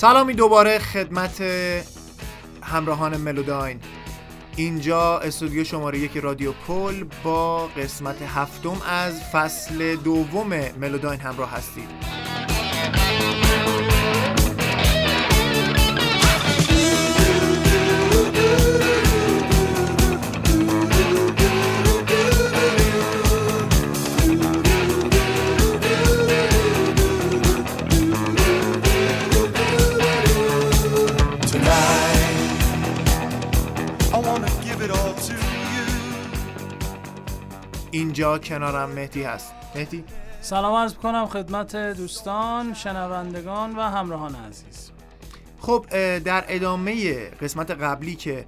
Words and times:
سلامی 0.00 0.34
دوباره 0.34 0.78
خدمت 0.78 1.42
همراهان 2.62 3.16
ملوداین. 3.16 3.80
اینجا 4.56 5.18
استودیو 5.18 5.64
شماره 5.64 5.98
یک 5.98 6.16
رادیو 6.16 6.52
پل 6.52 7.04
با 7.24 7.66
قسمت 7.66 8.22
هفتم 8.22 8.76
از 8.88 9.22
فصل 9.22 9.96
دوم 9.96 10.48
ملوداین 10.80 11.20
همراه 11.20 11.50
هستید 11.50 12.19
اینجا 38.00 38.38
کنارم 38.38 38.90
مهدی 38.90 39.22
هست. 39.22 39.52
مهدی؟ 39.74 40.04
سلام 40.40 40.74
عرض 40.74 40.94
کنم 40.94 41.26
خدمت 41.26 41.76
دوستان 41.76 42.74
شنوندگان 42.74 43.76
و 43.76 43.80
همراهان 43.80 44.34
عزیز. 44.34 44.90
خب 45.60 45.86
در 46.18 46.44
ادامه 46.48 47.14
قسمت 47.30 47.70
قبلی 47.70 48.14
که 48.14 48.44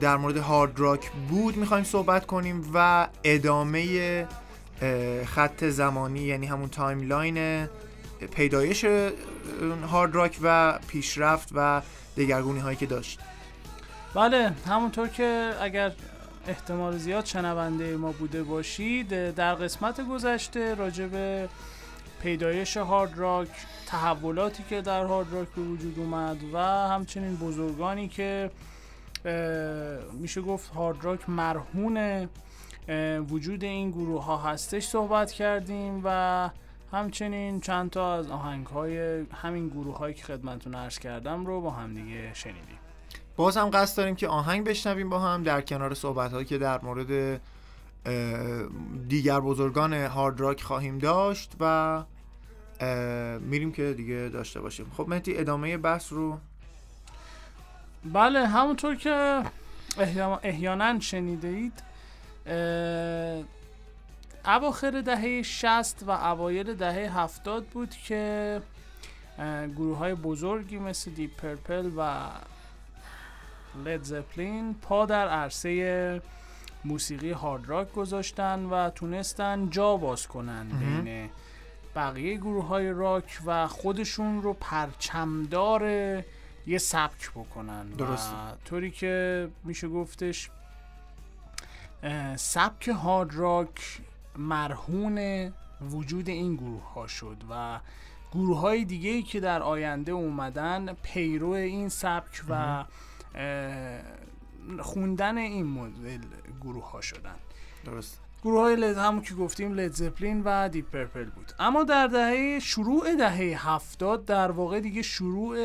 در 0.00 0.16
مورد 0.16 0.36
هارد 0.36 0.80
راک 0.80 1.10
بود 1.10 1.56
می‌خوایم 1.56 1.84
صحبت 1.84 2.26
کنیم 2.26 2.70
و 2.74 3.08
ادامه 3.24 4.26
خط 5.26 5.64
زمانی 5.64 6.20
یعنی 6.20 6.46
همون 6.46 6.68
timeline 6.68 7.68
پیدایش 8.34 8.84
هارد 9.90 10.14
راک 10.14 10.38
و 10.42 10.78
پیشرفت 10.88 11.48
و 11.54 11.82
دگرگونی 12.16 12.60
هایی 12.60 12.76
که 12.76 12.86
داشت. 12.86 13.20
بله 14.14 14.52
همونطور 14.68 15.08
که 15.08 15.52
اگر 15.60 15.92
احتمال 16.48 16.96
زیاد 16.96 17.24
شنونده 17.24 17.96
ما 17.96 18.12
بوده 18.12 18.42
باشید. 18.42 19.34
در 19.34 19.54
قسمت 19.54 20.00
گذشته 20.00 20.74
راجع 20.74 21.06
به 21.06 21.48
پیدایش 22.22 22.76
هارد 22.76 23.18
راک 23.18 23.48
تحولاتی 23.86 24.64
که 24.70 24.80
در 24.80 25.04
هارد 25.04 25.32
راک 25.32 25.48
به 25.48 25.62
وجود 25.62 25.98
اومد 25.98 26.36
و 26.52 26.58
همچنین 26.88 27.36
بزرگانی 27.36 28.08
که 28.08 28.50
میشه 30.12 30.40
گفت 30.40 30.70
هارد 30.70 31.04
راک 31.04 31.30
مرهون 31.30 32.28
وجود 33.30 33.64
این 33.64 33.90
گروه 33.90 34.24
ها 34.24 34.36
هستش 34.36 34.86
صحبت 34.86 35.32
کردیم 35.32 36.00
و 36.04 36.50
همچنین 36.92 37.60
چند 37.60 37.90
تا 37.90 38.14
از 38.14 38.30
آهنگ 38.30 38.66
های 38.66 39.24
همین 39.32 39.68
گروه 39.68 39.98
هایی 39.98 40.14
که 40.14 40.24
خدمتون 40.24 40.74
عرض 40.74 40.98
کردم 40.98 41.46
رو 41.46 41.60
با 41.60 41.70
همدیگه 41.70 42.34
شنیدیم. 42.34 42.85
باز 43.36 43.56
هم 43.56 43.70
قصد 43.70 43.96
داریم 43.96 44.14
که 44.14 44.28
آهنگ 44.28 44.68
بشنویم 44.68 45.08
با 45.08 45.18
هم 45.18 45.42
در 45.42 45.60
کنار 45.60 45.94
صحبت 45.94 46.32
هایی 46.32 46.44
که 46.44 46.58
در 46.58 46.80
مورد 46.80 47.40
دیگر 49.08 49.40
بزرگان 49.40 49.92
هارد 49.92 50.40
راک 50.40 50.62
خواهیم 50.62 50.98
داشت 50.98 51.52
و 51.60 52.02
میریم 53.40 53.72
که 53.72 53.92
دیگه 53.92 54.30
داشته 54.32 54.60
باشیم. 54.60 54.92
خب 54.96 55.08
مهدی 55.08 55.38
ادامه 55.38 55.76
بحث 55.76 56.12
رو؟ 56.12 56.38
بله 58.04 58.46
همونطور 58.46 58.96
که 58.96 59.42
احیانا 60.42 61.00
شنیده 61.00 61.48
اید 61.48 61.82
اواخر 64.44 65.00
دهه 65.00 65.42
60 65.42 66.02
و 66.06 66.10
اوایل 66.10 66.74
دهه 66.74 67.18
70 67.20 67.66
بود 67.66 67.90
که 67.90 68.62
گروه 69.76 69.98
های 69.98 70.14
بزرگی 70.14 70.78
مثل 70.78 71.10
دیپ 71.10 71.36
پرپل 71.36 71.90
و 71.96 72.28
لید 73.84 74.02
زپلین 74.02 74.74
پا 74.74 75.06
در 75.06 75.28
عرصه 75.28 76.22
موسیقی 76.84 77.30
هارد 77.30 77.68
راک 77.68 77.92
گذاشتن 77.92 78.64
و 78.64 78.90
تونستن 78.90 79.70
جا 79.70 79.96
باز 79.96 80.26
کنن 80.26 80.66
بین 80.68 81.30
بقیه 81.96 82.36
گروه 82.36 82.66
های 82.66 82.90
راک 82.92 83.40
و 83.46 83.66
خودشون 83.66 84.42
رو 84.42 84.52
پرچمدار 84.52 85.82
یه 86.66 86.78
سبک 86.78 87.30
بکنن. 87.30 87.88
درست 87.88 88.32
طوری 88.64 88.90
که 88.90 89.48
میشه 89.64 89.88
گفتش 89.88 90.50
سبک 92.36 92.88
هارد 92.88 93.34
راک 93.34 94.00
مرهون 94.36 95.52
وجود 95.90 96.28
این 96.28 96.56
گروه 96.56 96.92
ها 96.94 97.06
شد 97.06 97.36
و 97.50 97.80
گروه 98.32 98.60
های 98.60 98.84
دیگه 98.84 99.10
ای 99.10 99.22
که 99.22 99.40
در 99.40 99.62
آینده 99.62 100.12
اومدن 100.12 100.92
پیرو 101.02 101.50
این 101.50 101.88
سبک 101.88 102.44
و 102.48 102.84
خوندن 104.80 105.38
این 105.38 105.66
مدل 105.66 106.18
گروه 106.60 106.90
ها 106.90 107.00
شدن. 107.00 107.34
درست. 107.84 108.20
گروه 108.44 108.60
های 108.60 108.76
لد 108.76 108.98
همون 108.98 109.22
که 109.22 109.34
گفتیم 109.34 109.74
لید 109.74 109.92
زپلین 109.92 110.42
و 110.44 110.68
دیپ 110.68 110.90
پرپل 110.90 111.24
بود. 111.24 111.52
اما 111.58 111.84
در 111.84 112.06
دهه 112.06 112.58
شروع 112.58 113.14
دهه 113.16 113.68
هفتاد 113.68 114.24
در 114.24 114.50
واقع 114.50 114.80
دیگه 114.80 115.02
شروع 115.02 115.56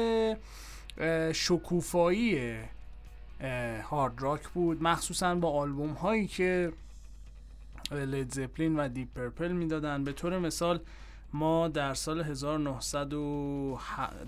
شکوفایی 1.32 2.58
هارد 3.90 4.22
راک 4.22 4.48
بود. 4.50 4.84
مخصوصا 4.84 5.36
با 5.36 5.52
آلبوم 5.52 5.94
هایی 5.94 6.28
که 6.28 6.74
لید 7.92 8.34
زپلین 8.34 8.80
و 8.80 8.88
دیپ 8.88 9.08
پرپل 9.16 9.52
می‌دادن. 9.52 10.04
به 10.04 10.14
طور 10.14 10.40
مثال 10.40 10.80
ما 11.34 11.68
در 11.68 11.94
سال 11.94 12.22
1900 12.22 13.14
و 13.14 13.80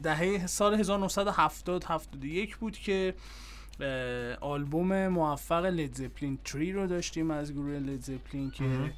دهه 0.03 0.47
سال 0.47 0.73
1970 0.73 1.83
71 1.83 2.57
بود 2.57 2.77
که 2.77 3.13
آلبوم 4.41 5.07
موفق 5.07 5.65
لدزپلین 5.65 6.37
three 6.45 6.71
رو 6.71 6.87
داشتیم 6.87 7.31
از 7.31 7.53
گروه 7.53 7.73
لدزپلین 7.73 8.51
که 8.51 8.93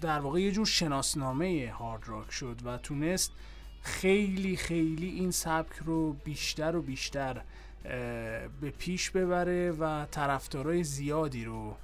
در 0.00 0.20
واقع 0.20 0.40
یه 0.40 0.52
جور 0.52 0.66
شناسنامه 0.66 1.72
هارد 1.78 2.02
راک 2.06 2.30
شد 2.30 2.56
و 2.64 2.78
تونست 2.78 3.32
خیلی 3.82 4.56
خیلی 4.56 5.08
این 5.08 5.30
سبک 5.30 5.76
رو 5.84 6.12
بیشتر 6.12 6.76
و 6.76 6.82
بیشتر 6.82 7.40
به 8.60 8.70
پیش 8.78 9.10
ببره 9.10 9.70
و 9.70 10.06
طرفدارای 10.10 10.84
زیادی 10.84 11.44
رو 11.44 11.76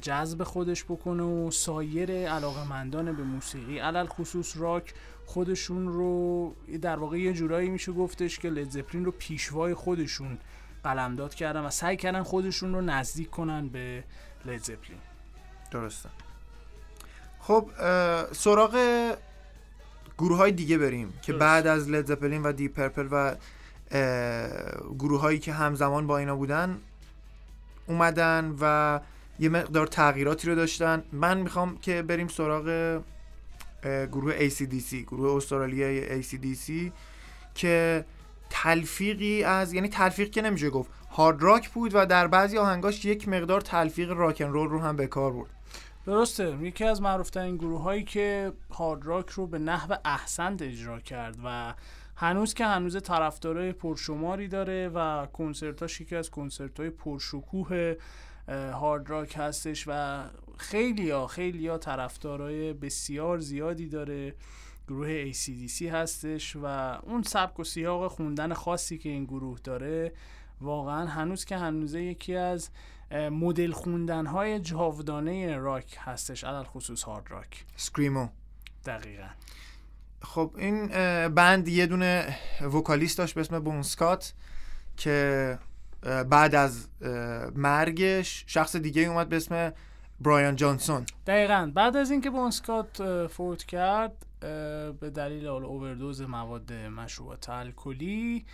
جذب 0.00 0.42
خودش 0.42 0.84
بکنه 0.84 1.22
و 1.22 1.50
سایر 1.50 2.28
علاقمندان 2.28 3.16
به 3.16 3.22
موسیقی 3.22 3.78
علی 3.78 4.06
الخصوص 4.06 4.56
راک 4.56 4.94
خودشون 5.26 5.88
رو 5.88 6.54
در 6.82 6.96
واقع 6.96 7.18
یه 7.18 7.32
جورایی 7.32 7.68
میشه 7.68 7.92
گفتش 7.92 8.38
که 8.38 8.50
لدزپلین 8.50 9.04
رو 9.04 9.10
پیشوای 9.10 9.74
خودشون 9.74 10.38
قلمداد 10.84 11.34
کردن 11.34 11.60
و 11.60 11.70
سعی 11.70 11.96
کردن 11.96 12.22
خودشون 12.22 12.74
رو 12.74 12.80
نزدیک 12.80 13.30
کنن 13.30 13.68
به 13.68 14.04
لدزپلین 14.44 14.98
درسته. 15.70 16.08
خب 17.40 17.70
سراغ 18.32 18.76
گروه 20.18 20.36
های 20.36 20.52
دیگه 20.52 20.78
بریم 20.78 21.12
که 21.22 21.32
بعد 21.32 21.66
از 21.66 21.88
لدزپلین 21.88 22.42
و 22.42 22.52
دیپ 22.52 22.68
پرپل 22.68 23.08
و 23.10 23.34
گروه 24.98 25.20
هایی 25.20 25.38
که 25.38 25.52
همزمان 25.52 26.06
با 26.06 26.18
اینا 26.18 26.36
بودن 26.36 26.78
اومدن 27.86 28.56
و 28.60 29.00
یه 29.38 29.48
مقدار 29.48 29.86
تغییراتی 29.86 30.48
رو 30.48 30.54
داشتن. 30.54 31.02
من 31.12 31.38
می‌خوام 31.38 31.78
که 31.78 32.02
بریم 32.02 32.28
سراغ 32.28 33.00
گروه 33.84 34.48
ACDC 34.48 34.94
گروه 34.94 35.36
استرالیای 35.36 36.22
ACDC 36.22 36.92
که 37.54 38.04
تلفیقی 38.50 39.44
از 39.44 39.72
یعنی 39.72 39.88
تلفیق 39.88 40.30
که 40.30 40.42
نمیشه 40.42 40.70
گفت 40.70 40.90
هارد 41.10 41.42
راک 41.42 41.70
بود 41.70 41.90
و 41.94 42.06
در 42.06 42.26
بعضی 42.26 42.58
آهنگاش 42.58 43.04
یک 43.04 43.28
مقدار 43.28 43.60
تلفیق 43.60 44.12
راکن 44.12 44.44
رول 44.44 44.68
رو 44.68 44.80
هم 44.80 44.96
به 44.96 45.06
کار 45.06 45.32
برد. 45.32 45.50
درسته. 46.06 46.58
یکی 46.60 46.84
از 46.84 47.02
معروفترین 47.02 47.56
گروه 47.56 47.82
هایی 47.82 48.04
که 48.04 48.52
هارد 48.70 49.06
راک 49.06 49.30
رو 49.30 49.46
به 49.46 49.58
نحو 49.58 49.94
احسن 50.04 50.56
اجرا 50.60 51.00
کرد 51.00 51.36
و 51.44 51.74
هنوز 52.16 52.54
که 52.54 52.66
هنوز 52.66 53.02
طرفدارای 53.02 53.72
پرشماری 53.72 54.48
داره 54.48 54.90
و 54.94 55.26
کنسرتاش 55.26 56.00
یکی 56.00 56.16
از 56.16 56.30
کنسرت 56.30 56.80
های 56.80 56.90
پرشکوه 56.90 57.94
هارد 58.48 59.10
راک 59.10 59.34
هستش 59.36 59.84
و 59.86 60.22
خیلی 60.56 61.10
ها 61.10 61.26
خیلی 61.26 61.68
ها 61.68 61.78
طرفدارای 61.78 62.72
بسیار 62.72 63.38
زیادی 63.38 63.88
داره. 63.88 64.34
گروه 64.88 65.32
ACDC 65.32 65.82
هستش 65.82 66.56
و 66.56 66.66
اون 67.02 67.22
سبک 67.22 67.60
و 67.60 67.64
سیاق 67.64 68.10
خوندن 68.10 68.54
خاصی 68.54 68.98
که 68.98 69.08
این 69.08 69.24
گروه 69.24 69.58
داره 69.64 70.12
واقعا 70.60 71.06
هنوز 71.06 71.44
که 71.44 71.56
هنوزه 71.56 72.02
یکی 72.02 72.34
از 72.34 72.70
مدل 73.12 73.72
خوندن 73.72 74.26
های 74.26 74.60
جاودانه 74.60 75.56
راک 75.56 75.96
هستش 76.00 76.44
علال 76.44 76.64
خصوص 76.64 77.02
هارد 77.02 77.30
راک 77.30 77.64
سکریمو 77.76 78.28
دقیقا. 78.84 79.28
خب 80.22 80.54
این 80.58 80.88
بند 81.28 81.68
یه 81.68 81.86
دونه 81.86 82.36
وکالیست 82.60 83.18
داشت 83.18 83.34
به 83.34 83.40
اسم 83.40 83.58
بونسکات 83.58 84.32
که 84.96 85.58
بعد 86.02 86.54
از 86.54 86.88
مرگش 87.54 88.44
شخص 88.46 88.76
دیگه 88.76 89.02
اومد 89.02 89.28
به 89.28 89.36
اسم 89.36 89.72
برایان 90.20 90.56
جانسون. 90.56 91.06
دقیقا. 91.26 91.70
بعد 91.74 91.96
از 91.96 92.10
اینکه 92.10 92.30
بون 92.30 92.46
اسکات 92.46 93.26
فوت 93.26 93.64
کرد 93.64 94.12
به 95.00 95.10
دلیل 95.14 95.46
اووردوز 95.46 96.22
مواد 96.22 96.72
مشروبات 96.72 97.48
الکلی 97.48 98.44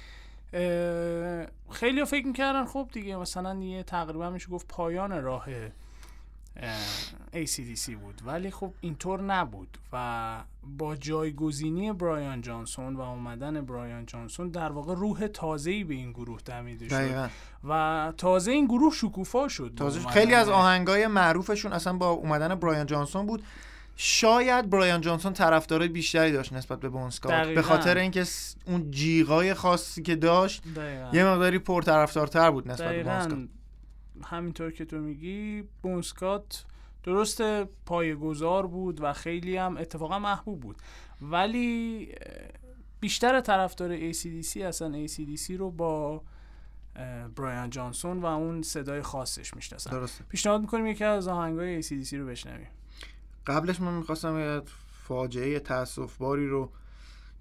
خیلی 1.71 2.05
فکر 2.05 2.27
می‌کردن 2.27 2.65
خب 2.65 2.89
دیگه 2.93 3.17
مثلا 3.17 3.55
یه 3.55 3.83
تقریبا 3.83 4.31
میشه 4.31 4.49
گفت 4.49 4.69
پایان 4.69 5.23
راه 5.23 5.49
اه، 5.49 5.71
ACDC 7.33 7.91
بود. 7.91 8.23
ولی 8.25 8.51
خب 8.51 8.73
اینطور 8.81 9.23
نبود 9.23 9.79
و 9.93 10.37
با 10.79 10.97
جایگزینی 10.97 11.93
برایان 11.93 12.41
جانسون 12.41 12.97
و 12.97 13.01
اومدن 13.01 13.61
برایان 13.61 14.07
جانسون 14.07 14.49
در 14.49 14.73
واقع 14.73 14.95
روح 14.95 15.27
تازه‌ای 15.27 15.85
به 15.85 15.95
این 15.95 16.13
گروه 16.13 16.41
دمیده 16.45 16.89
شد. 16.89 16.95
دقیقا. 16.95 17.29
و 17.69 18.13
تازه 18.17 18.51
این 18.51 18.67
گروه 18.67 18.95
شکوفا 18.95 19.49
شد. 19.49 19.73
تازه 19.77 20.09
خیلی 20.09 20.35
از 20.35 20.49
آهنگای 20.49 21.07
معروفشون 21.07 21.73
اصلا 21.73 21.93
با 21.93 22.11
اومدن 22.11 22.55
برایان 22.55 22.87
جانسون 22.87 23.27
بود. 23.27 23.43
شاید 23.97 24.71
برایان 24.71 25.01
جانسون 25.01 25.33
طرفدارای 25.33 25.89
بیشتری 25.89 26.33
داشت 26.33 26.53
نسبت 26.53 26.81
به 26.81 26.89
بونسکات 26.89 27.33
دقیقاً. 27.33 27.55
به 27.55 27.63
خاطر 27.63 27.99
اینکه 27.99 28.25
اون 28.67 28.91
جیغای 28.91 29.55
خاصی 29.55 30.03
که 30.03 30.17
داشت 30.17 30.63
دقیقاً. 30.77 31.11
یه 31.13 31.25
مقداری 31.25 31.59
پرطرفدارتر 31.59 32.51
بود 32.51 32.71
نسبت 32.71 32.89
به 32.89 33.03
بونسکات 33.03 33.29
دقیقا 33.29 33.47
همینطور 34.23 34.71
که 34.71 34.85
تو 34.85 34.97
میگی 34.97 35.65
بونسکات 35.83 36.65
درست 37.03 37.43
پایه‌گذار 37.65 38.67
بود 38.67 39.03
و 39.03 39.13
خیلی 39.13 39.57
هم 39.57 39.77
اتفاقا 39.77 40.19
محبوب 40.19 40.61
بود. 40.61 40.77
ولی 41.23 42.09
بیشتر 43.01 43.41
طرفدار 43.41 44.13
ACDC 44.13 44.57
اصلا 44.57 45.07
ACDC 45.07 45.51
رو 45.51 45.71
با 45.71 46.23
برایان 47.37 47.71
جانسون 47.71 48.19
و 48.19 48.27
اون 48.27 48.63
صدای 48.63 49.03
خاصش 49.03 49.55
می‌شناسن 49.55 49.91
درسته. 49.91 50.25
پیشنهاد 50.25 50.61
می‌کنیم 50.61 50.87
یکی 50.87 51.05
از 51.05 51.29
آهنگای 51.29 51.83
ACDC 51.83 52.13
رو 52.13 52.27
بشنویم. 52.27 52.69
قبلش 53.47 53.81
من 53.81 53.95
می‌خواستم 53.95 54.39
یه 54.39 54.63
فاجعه 55.03 55.59
تاسف 55.61 56.17
باری 56.17 56.49
رو 56.49 56.71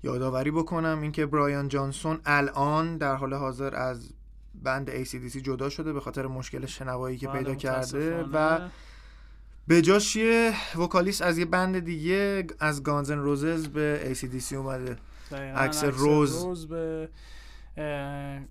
یادآوری 0.04 0.52
بکنم 0.52 1.02
اینکه 1.02 1.26
برایان 1.26 1.68
جانسون 1.68 2.19
الان 2.26 2.98
در 2.98 3.16
حال 3.16 3.34
حاضر 3.34 3.76
از 3.76 4.14
بند 4.63 5.04
ACDC 5.04 5.38
جدا 5.38 5.69
شده 5.69 5.94
به 5.94 6.00
خاطر 6.00 6.27
مشکل 6.27 6.65
شنوایی 6.65 7.18
که 7.18 7.27
بله، 7.27 7.38
پیدا 7.38 7.56
کرده 7.56 8.24
و. 8.24 8.60
به 9.68 9.81
جاش 9.81 10.15
یه 10.15 10.54
وکالیست 10.77 11.21
از 11.21 11.38
یه 11.38 11.45
بند 11.45 11.80
دیگه 11.80 12.48
از 12.60 12.83
گانزن 12.83 13.18
روزز 13.18 13.68
به 13.68 14.13
ACDC 14.13 14.54
اومده 14.54 14.95
عکس 15.56 15.83
روز. 15.83 16.44
روز 16.44 16.68
به 16.68 17.10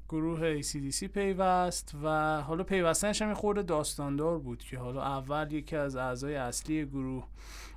گروه 0.09 0.63
ACDC 0.63 1.05
پیوست 1.05 1.95
و 2.03 2.41
حالا 2.41 2.65
پیوستنش 2.65 3.23
هم 3.23 3.35
خورده 3.35 3.63
داستاندار 3.63 4.39
بود 4.39 4.59
که 4.59 4.79
حالا 4.79 5.03
اول 5.03 5.53
یکی 5.53 5.77
از 5.77 5.97
اعضای 5.97 6.35
اصلی 6.35 6.87
گروه 6.87 7.25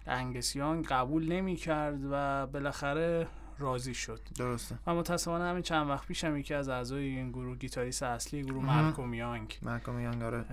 انگسیان 0.07 0.81
قبول 0.81 1.31
نمی 1.31 1.55
کرد 1.55 1.99
و 2.11 2.47
بالاخره 2.47 3.27
راضی 3.59 3.93
شد. 3.93 4.19
درسته. 4.37 4.75
و 4.87 4.93
متاسفانه 4.93 5.43
همین 5.43 5.61
چند 5.61 5.89
وقت 5.89 6.07
پیش 6.07 6.23
هم 6.23 6.37
یکی 6.37 6.53
از 6.53 6.69
اعضای 6.69 7.03
این 7.03 7.29
گروه 7.31 7.57
گیتاریست 7.57 8.03
اصلی 8.03 8.43
گروه 8.43 8.65
مهم. 8.65 8.81
مالکوم 8.83 9.13
یانگ 9.13 9.57
مالکوم 9.61 9.99
یانگ 9.99 10.23
آره. 10.23 10.45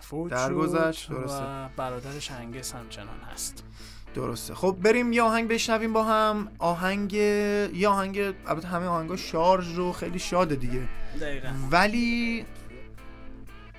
فوت 0.00 0.30
درگذشت، 0.30 1.10
درسته. 1.10 1.44
و 1.44 1.68
برادرش 1.76 2.30
انگس 2.30 2.74
همچنان 2.74 3.20
هست. 3.32 3.64
درسته. 4.14 4.54
خب 4.54 4.76
بریم 4.82 5.12
یه 5.12 5.22
آهنگ 5.22 5.48
بشنویم 5.48 5.92
با 5.92 6.04
هم. 6.04 6.48
آهنگ 6.58 7.12
یه 7.12 7.88
آهنگ 7.88 8.18
البته 8.46 8.68
همه 8.68 8.86
آهنگا 8.86 9.16
شارژ 9.16 9.74
رو 9.74 9.92
خیلی 9.92 10.18
شاده 10.18 10.56
دیگه. 10.56 10.88
دقیقا. 11.20 11.48
ولی 11.70 12.44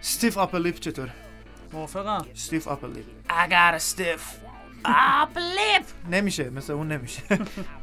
ستیف 0.02 0.38
اپلیپ 0.38 0.80
چطور 0.80 1.10
موافقم. 1.74 2.26
ستیف 2.34 2.68
اپلیپ 2.68 3.06
stiff 3.78 4.22
upper 4.86 5.38
lip. 5.38 5.86
نمیشه 6.12 6.50
مثل 6.50 6.74
اون 6.74 6.88
نمیشه. 6.92 7.22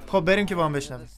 خب 0.08 0.20
بریم 0.20 0.46
که 0.46 0.54
با 0.54 0.64
هم 0.64 0.72
بشنویم. 0.72 1.08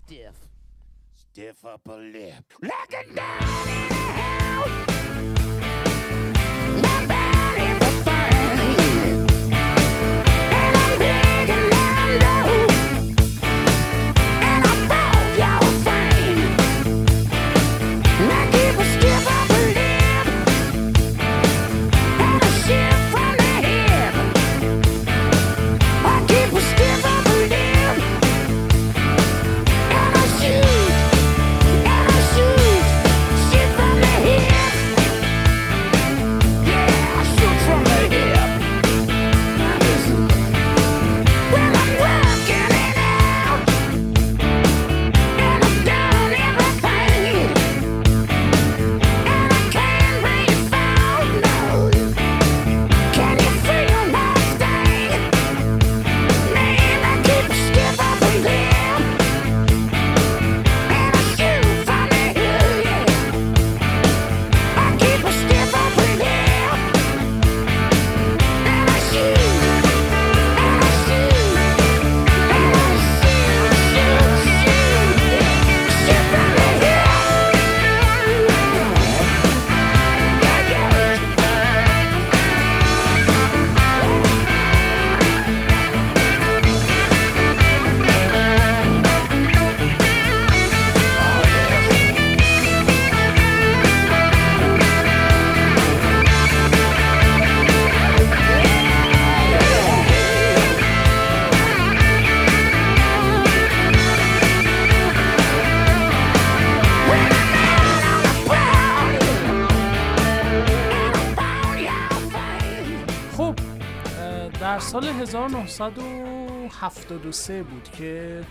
1973 115.71 117.63
بود 117.63 117.91
که 117.91 118.43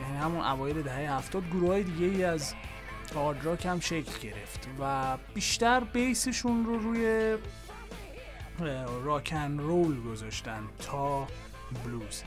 یعنی 0.00 0.16
همون 0.18 0.40
اوایل 0.40 0.82
دهه 0.82 1.16
70 1.16 1.48
گروه 1.50 1.68
های 1.68 1.82
دیگه 1.82 2.06
ای 2.06 2.24
از 2.24 2.54
هارد 3.14 3.44
راک 3.44 3.66
هم 3.66 3.80
شکل 3.80 4.28
گرفت 4.28 4.68
و 4.80 5.16
بیشتر 5.34 5.80
بیسشون 5.80 6.64
رو 6.64 6.78
روی 6.78 7.36
راکن 9.04 9.58
رول 9.58 10.02
گذاشتن 10.02 10.62
تا 10.78 11.26
بلوز. 11.84 12.22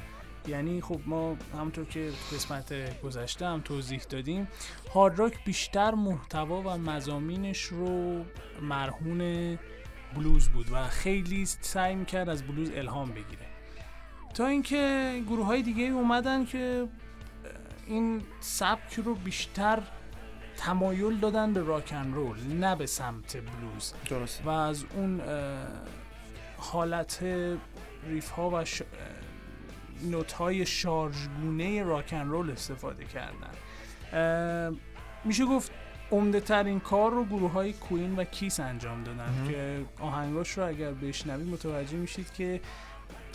یعنی 0.47 0.81
خب 0.81 0.99
ما 1.05 1.37
همونطور 1.53 1.85
که 1.85 2.11
قسمت 2.33 3.01
گذشته 3.01 3.45
هم 3.45 3.61
توضیح 3.61 4.01
دادیم 4.09 4.47
هارد 4.93 5.19
راک 5.19 5.43
بیشتر 5.45 5.91
محتوا 5.91 6.61
و 6.61 6.77
مزامینش 6.77 7.61
رو 7.61 8.25
مرهون 8.61 9.59
بلوز 10.15 10.49
بود 10.49 10.67
و 10.71 10.87
خیلی 10.87 11.45
سعی 11.45 11.95
می‌کرد 11.95 12.29
از 12.29 12.43
بلوز 12.43 12.71
الهام 12.75 13.11
بگیره. 13.11 13.46
تا 14.37 14.47
اینکه 14.47 15.23
گروه 15.27 15.45
های 15.45 15.61
دیگه 15.61 15.83
اومدن 15.83 16.45
که 16.45 16.87
این 17.87 18.21
سبک 18.39 18.93
رو 18.93 19.15
بیشتر 19.15 19.79
تمایل 20.57 21.17
دادن 21.17 21.53
به 21.53 21.61
راکن 21.61 22.13
رول 22.13 22.37
نه 22.59 22.75
به 22.75 22.85
سمت 22.85 23.37
بلوز. 23.37 23.93
درسته. 24.09 24.43
و 24.43 24.49
از 24.49 24.85
اون 24.95 25.21
حالت 26.57 27.23
ریف 28.07 28.29
ها 28.29 28.49
و 28.49 28.65
ش... 28.65 28.81
نوت 30.11 30.31
های 30.31 30.65
شارژگونه 30.65 31.83
راکن 31.83 32.27
رول 32.27 32.51
استفاده 32.51 33.05
کردن. 33.05 33.51
میشه 35.23 35.45
گفت 35.45 35.71
عمده 36.11 36.39
ترین 36.39 36.79
کار 36.79 37.11
رو 37.11 37.25
گروه 37.25 37.51
های 37.51 37.73
کوین 37.73 38.15
و 38.15 38.23
کیس 38.23 38.59
انجام 38.59 39.03
دادن 39.03 39.29
مهم. 39.29 39.47
که 39.47 39.85
آهنگاش 39.99 40.57
رو 40.57 40.67
اگر 40.67 40.91
بشنوید 40.91 41.47
متوجه 41.47 41.97
میشید 41.97 42.33
که 42.33 42.61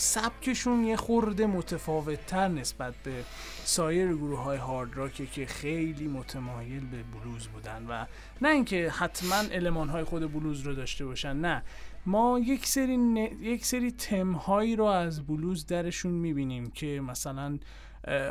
سبکشون 0.03 0.85
یه 0.85 0.97
خورده 0.97 1.47
متفاوت 1.47 2.27
تر 2.27 2.49
نسبت 2.49 2.95
به 3.05 3.25
سایر 3.65 4.13
گروه 4.13 4.39
های 4.39 4.59
هارد 4.59 4.97
راکه 4.97 5.27
که 5.27 5.47
خیلی 5.47 6.09
متمایل 6.09 6.87
به 6.87 7.03
بلوز 7.03 7.47
بودن 7.47 7.87
و 7.89 8.07
نه 8.43 8.49
اینکه 8.49 8.91
حتما 8.91 9.35
علمان 9.35 9.89
های 9.89 10.05
خود 10.05 10.33
بلوز 10.33 10.61
رو 10.61 10.75
داشته 10.75 11.05
باشن 11.05 11.37
نه. 11.37 11.63
ما 12.07 12.39
یک 12.39 12.67
سری 12.67 12.97
ن- 12.97 13.17
یک 13.17 13.67
سری 13.67 13.91
تم 13.91 14.33
هایی 14.33 14.77
رو 14.77 14.85
از 14.85 15.27
بلوز 15.27 15.67
درشون 15.67 16.13
می‌بینیم 16.13 16.71
که 16.71 17.01
مثلا 17.01 17.59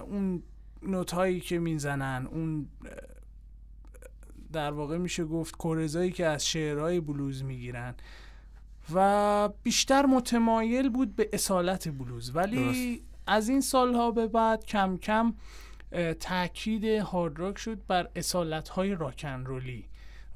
اون 0.01 0.43
نوت 0.83 1.11
هایی 1.11 1.39
که 1.39 1.59
می‌زنن 1.59 2.27
اون 2.31 2.67
در 4.53 4.71
واقع 4.71 4.97
میشه 4.97 5.25
گفت 5.25 5.55
کورزایی 5.57 6.11
که 6.11 6.25
از 6.25 6.47
شعرهای 6.47 6.99
بلوز 6.99 7.43
می‌گیرن. 7.43 7.95
و 8.93 9.49
بیشتر 9.63 10.05
متمایل 10.05 10.89
بود 10.89 11.15
به 11.15 11.29
اصالت 11.33 11.89
بلوز. 11.89 12.35
ولی 12.35 13.01
از 13.27 13.49
این 13.49 13.61
سالها 13.61 14.11
به 14.11 14.27
بعد 14.27 14.65
کم 14.65 14.97
کم 14.97 15.33
تاکید 16.19 16.85
هارد 16.85 17.39
راک 17.39 17.57
شد 17.57 17.77
بر 17.87 18.09
اصالت 18.15 18.69
های 18.69 18.95
راکن 18.95 19.45
رولی 19.45 19.85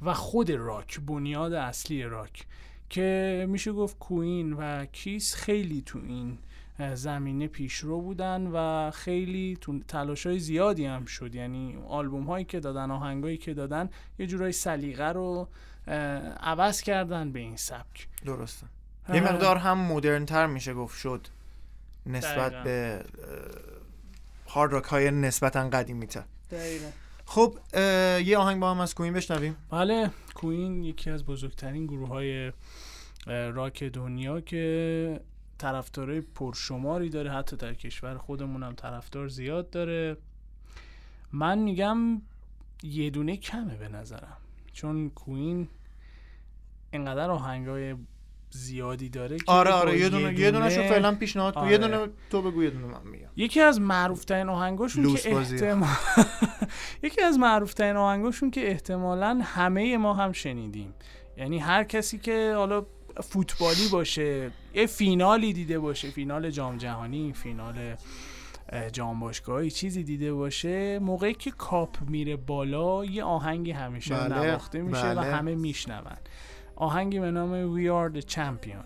و 0.02 0.14
خود 0.14 0.52
راک 0.52 1.00
بنیاد 1.00 1.54
اصلی 1.54 2.04
راک 2.04 2.48
که 2.90 3.46
میشه 3.50 3.72
گفت 3.72 4.00
کوین 4.00 4.54
و 4.54 4.86
کیس 4.86 5.36
خیلی 5.36 5.82
تو 5.86 6.00
این 6.00 6.38
زمینه 6.94 7.48
پیشرو 7.48 8.02
بودن 8.02 8.48
و 8.54 8.92
خیلی 8.92 9.58
تو 9.62 9.80
تلاش 9.80 10.26
های 10.26 10.40
زیادی 10.40 10.86
هم 10.86 11.06
شد. 11.06 11.36
یعنی 11.36 11.78
آلبوم 11.88 12.24
هایی 12.24 12.46
که 12.46 12.60
دادن 12.60 12.92
آهنگایی 12.92 13.38
که 13.38 13.54
دادن 13.54 13.90
یه 14.20 14.28
جورای 14.28 14.52
سلیقه 14.52 15.10
رو 15.10 15.48
عوض 16.42 16.82
کردن 16.82 17.32
به 17.32 17.40
این 17.40 17.58
سبک. 17.58 18.08
درسته. 18.26 18.68
یه 19.14 19.22
مقدار 19.22 19.58
هم 19.58 19.78
مدرن 19.78 20.26
تر 20.26 20.46
میشه 20.46 20.74
گفت 20.74 21.00
شد 21.00 21.28
نسبت 22.06 22.52
دقیقاً. 22.52 22.64
به 22.64 23.06
هارد 24.48 24.72
راک 24.72 24.84
های 24.84 25.12
نسبتا 25.12 25.70
قدیمی 25.70 26.08
تر 26.08 26.24
دقیقاً. 26.52 26.90
خب 27.26 27.58
اه، 27.74 28.22
یه 28.22 28.38
آهنگ 28.38 28.60
با 28.60 28.72
هم 28.72 28.80
از 28.80 28.96
کوین 28.96 29.14
بشنویم. 29.14 29.56
بله 29.70 30.10
کوین 30.36 30.84
یکی 30.84 31.10
از 31.10 31.26
بزرگترین 31.26 31.86
گروه 31.86 32.10
های 32.10 32.52
راک 33.28 33.84
دنیا 33.84 34.42
که 34.42 35.20
طرفدارای 35.58 36.22
پرشماری 36.22 37.10
داره 37.10 37.32
حتی 37.32 37.56
در 37.56 37.74
کشور 37.74 38.18
خودمون 38.18 38.64
هم 38.64 38.74
طرفدار 38.74 39.28
زیاد 39.28 39.70
داره. 39.70 40.18
من 41.32 41.60
میگم 41.60 42.22
یه 42.84 43.10
دونه 43.10 43.38
کمه 43.38 43.76
به 43.76 43.88
نظرم. 43.88 44.38
چون 44.76 45.10
کوین 45.10 45.68
اینقدر 46.92 47.30
آهنگای 47.30 47.96
زیادی 48.50 49.10
داره 49.10 49.38
که 49.38 49.44
آره 49.48 49.72
آره 49.72 50.00
یه 50.00 50.10
دونه 50.10 50.40
یه 50.40 50.52
دونهشو 50.52 50.82
فعلا 50.82 51.16
پیشنهاد 51.16 51.54
کن 51.54 51.68
یه 51.68 51.78
آره. 51.78 51.78
دونه 51.78 52.12
تو 52.30 52.42
بگو 52.42 52.64
یه 52.64 52.70
دونه 52.70 52.86
من 52.86 53.08
میگم 53.12 53.28
یکی 53.36 53.62
از 53.62 53.82
معروف 53.82 54.26
ترین 54.26 54.50
آهنگاشون 54.50 55.16
که. 55.16 55.36
احتمال 55.36 55.90
یکی 57.04 57.22
از 57.22 57.40
معروف 57.40 57.74
ترین 57.74 57.96
آهنگاشون 57.96 58.52
که 58.52 58.70
احتمالا 58.70 59.42
همه 59.44 59.98
ما 59.98 60.14
هم 60.14 60.32
شنیدیم 60.32 60.94
یعنی 61.38 61.60
هر 61.60 61.84
کسی 61.84 62.18
که 62.18 62.54
حالا 62.56 62.86
فوتبالی 63.24 63.88
باشه 63.92 64.52
یه 64.74 64.86
فینالی 64.86 65.54
دیده 65.54 65.80
باشه 65.80 66.12
فینال 66.12 66.50
جام 66.50 66.78
جهانی 66.78 67.34
فینال 67.34 67.96
جام 68.92 69.20
باشگاهی 69.20 69.72
چیزی 69.72 70.04
دیده 70.04 70.34
باشه 70.34 71.00
موقعی 71.00 71.34
که 71.34 71.52
کاپ 71.52 71.98
میره 72.02 72.36
بالا 72.36 73.06
یه 73.06 73.24
آهنگی 73.24 73.72
همیشه 73.72 74.16
بله، 74.16 74.36
نواخته 74.40 74.82
میشه 74.82 75.12
و 75.12 75.16
بله. 75.16 75.36
همه 75.36 75.56
میشنون. 75.56 76.02
آهنگی 76.76 77.20
به 77.20 77.32
نام 77.32 77.76
We 77.78 77.88
Are 77.88 78.16
The 78.22 78.26
Champion. 78.34 78.86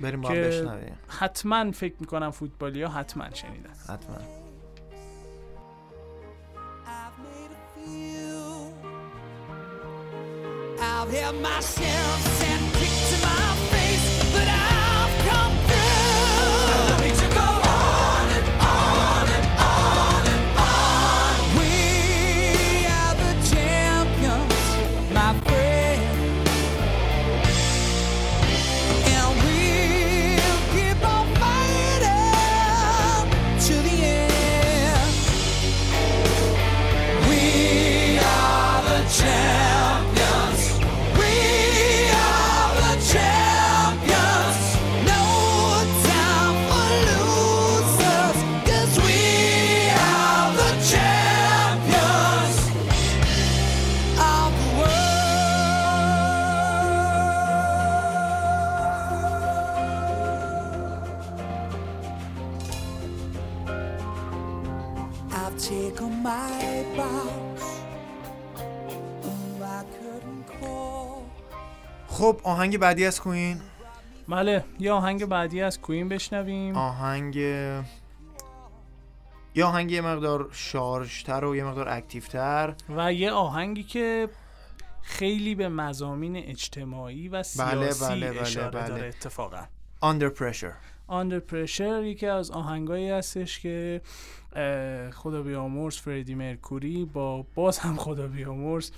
بریم 0.00 0.20
با 0.20 0.28
هم 0.28 0.34
که- 0.34 0.40
بشنویم. 0.40 0.98
حتما 1.08 1.70
فکر 1.70 1.94
می‌کنم 2.00 2.30
فوتبالی 2.30 2.82
ها 2.82 2.88
حتما 2.92 3.24
شنیدن. 3.34 3.70
حتما. 3.88 4.16
I've 6.86 7.16
made 7.24 7.52
a 7.52 7.64
few. 7.74 8.42
I've 10.80 11.12
had 11.22 11.34
myself 11.48 12.22
خب 72.16 72.40
آهنگ 72.44 72.78
بعدی 72.78 73.06
از 73.06 73.20
کوین؟ 73.20 73.60
بله 74.28 74.64
یه 74.78 74.92
آهنگ 74.92 75.26
بعدی 75.26 75.60
از 75.60 75.80
کوین 75.80 76.08
بشنویم. 76.08 76.76
آهنگ 76.76 77.36
یه 77.36 77.84
آهنگ 79.64 79.90
یه 79.90 80.00
مقدار 80.00 80.48
شارژتر 80.52 81.44
و 81.44 81.56
یه 81.56 81.64
مقدار 81.64 81.88
اکتیفتر 81.88 82.74
و 82.96 83.12
یه 83.12 83.30
آهنگی 83.30 83.82
که 83.82 84.28
خیلی 85.02 85.54
به 85.54 85.68
مزامین 85.68 86.36
اجتماعی 86.36 87.28
و 87.28 87.42
سیاسی 87.42 88.10
بله، 88.10 88.30
بله، 88.30 88.40
اشاره 88.40 88.70
بله. 88.70 88.88
داره 88.88 89.08
اتفاقا. 89.08 89.62
Under 90.02 90.38
Pressure. 90.38 90.74
Under 91.08 91.52
Pressure 91.52 92.04
یکی 92.04 92.26
از 92.26 92.50
آهنگایی 92.50 93.10
هستش 93.10 93.60
که 93.60 94.00
خدا 95.12 95.42
بیامرز 95.42 95.96
فردی 95.96 96.34
مرکوری 96.34 97.04
با 97.04 97.46
باز 97.54 97.78
هم 97.78 97.96
خدا 97.96 98.26
بیامرز 98.26 98.90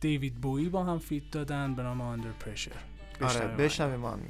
دیوید 0.00 0.34
بویی 0.34 0.68
با 0.68 0.84
هم 0.84 0.98
فیت 0.98 1.30
دادن 1.30 1.74
به 1.74 1.82
نام 1.82 2.16
Under 2.16 2.44
Pressure. 2.44 3.24
آره 3.24 3.46
بشنویم. 3.46 4.00
با 4.00 4.10
هم. 4.10 4.20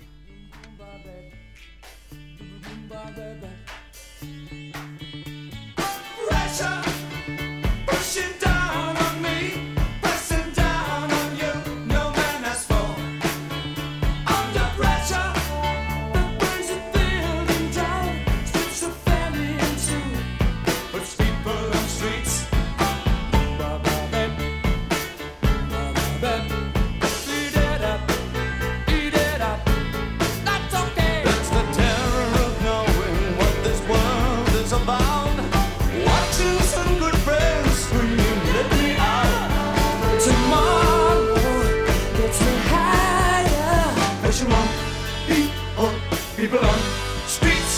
People 46.47 46.65
on 46.73 46.79
streets. 47.26 47.75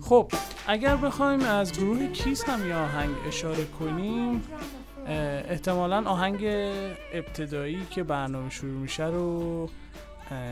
خب 0.00 0.32
اگر 0.66 0.96
بخوایم 0.96 1.40
از 1.40 1.72
گروه 1.72 2.06
کیس 2.06 2.44
هم 2.44 2.68
یه 2.68 2.74
آهنگ 2.74 3.10
اشاره 3.28 3.64
کنیم 3.64 4.42
احتمالا 5.06 6.04
آهنگ 6.06 6.44
ابتدایی 7.12 7.86
که 7.90 8.02
برنامه 8.02 8.50
شروع 8.50 8.80
میشه 8.80 9.06
رو 9.06 9.68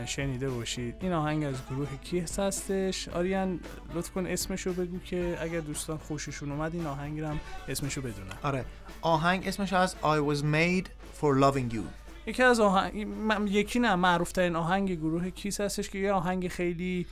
شنیده 0.05 0.49
باشید. 0.49 0.95
این 1.01 1.13
آهنگ 1.13 1.43
از 1.43 1.55
گروه 1.69 1.87
کیس 2.03 2.39
هستش؟ 2.39 3.09
آریان 3.09 3.59
لطف 3.93 4.09
کن 4.11 4.27
اسمشو 4.27 4.73
بگو 4.73 4.99
که 4.99 5.37
اگر 5.41 5.59
دوستان 5.59 5.97
خوششون 5.97 6.51
اومد 6.51 6.75
این 6.75 6.85
آهنگ 6.85 7.19
رو 7.19 7.27
هم 7.27 7.39
اسمشو 7.67 8.01
بدونن. 8.01 8.33
آره. 8.43 8.65
آهنگ 9.01 9.47
اسمش 9.47 9.73
از 9.73 9.95
I 9.95 10.35
was 10.35 10.41
made 10.41 10.87
for 11.21 11.39
loving 11.41 11.75
you. 11.75 11.81
یکی 12.27 12.43
از 12.43 12.59
آهنگ 12.59 13.51
یکی 13.51 13.79
نه 13.79 13.95
معروف 13.95 14.31
ترین 14.31 14.55
آهنگ 14.55 14.91
گروه 14.91 15.29
کیس 15.29 15.61
هستش 15.61 15.89
که 15.89 15.97
یه 15.97 16.11
آهنگ 16.11 16.47
خیلی 16.47 17.07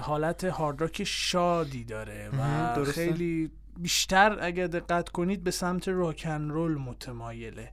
حالت 0.00 0.44
هارد 0.44 0.80
راک 0.80 1.04
شادی 1.04 1.84
داره 1.84 2.30
و 2.32 2.76
درسته. 2.76 2.92
خیلی 2.92 3.50
بیشتر 3.76 4.38
اگر 4.40 4.66
دقت 4.66 5.08
کنید 5.08 5.44
به 5.44 5.50
سمت 5.50 5.88
راکن 5.88 6.48
رول 6.48 6.74
متمایله. 6.74 7.72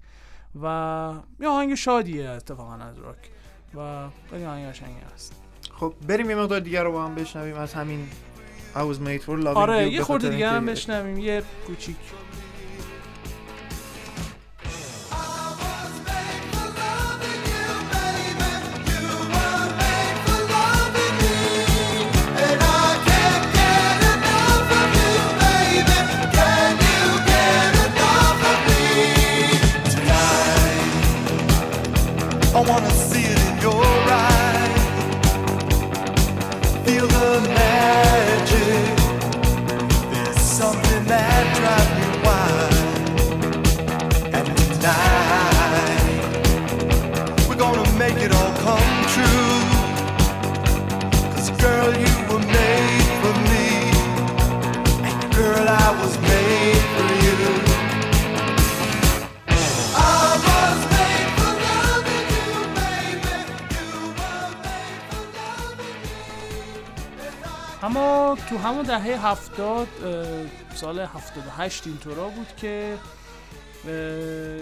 و 0.62 1.14
یه 1.40 1.48
آهنگ 1.48 1.76
شادیه 1.76 2.30
اتفاقا 2.30 2.76
از 2.76 2.98
راک 2.98 3.18
و 3.76 4.08
خیلی 4.30 4.46
آهنگ 4.46 4.70
قشنگی 4.70 5.00
هست. 5.14 5.34
خب 5.80 5.94
بریم 6.08 6.30
یه 6.30 6.36
مقدار 6.36 6.60
دیگر 6.60 6.84
رو 6.84 6.92
با 6.92 7.06
هم 7.06 7.16
بشنویم 7.16 7.56
از 7.56 7.74
همین 7.74 8.08
I 8.76 8.78
was 8.78 8.98
made 8.98 9.24
for 9.26 9.30
loving 9.30 9.44
you 9.44 9.58
آره 9.58 9.86
به 9.86 9.92
یه 9.92 10.04
خورده 10.04 10.30
دیگه 10.30 10.50
هم 10.50 10.66
بشنویم 10.66 11.18
یه 11.18 11.44
کوچیک. 11.68 11.96
تو 68.50 68.58
همون 68.58 68.84
دهه 68.84 69.28
هفتاد 69.28 69.88
سال 70.74 71.00
78 71.00 71.88
اینطورا 71.88 72.28
بود 72.30 72.48
که 72.58 72.98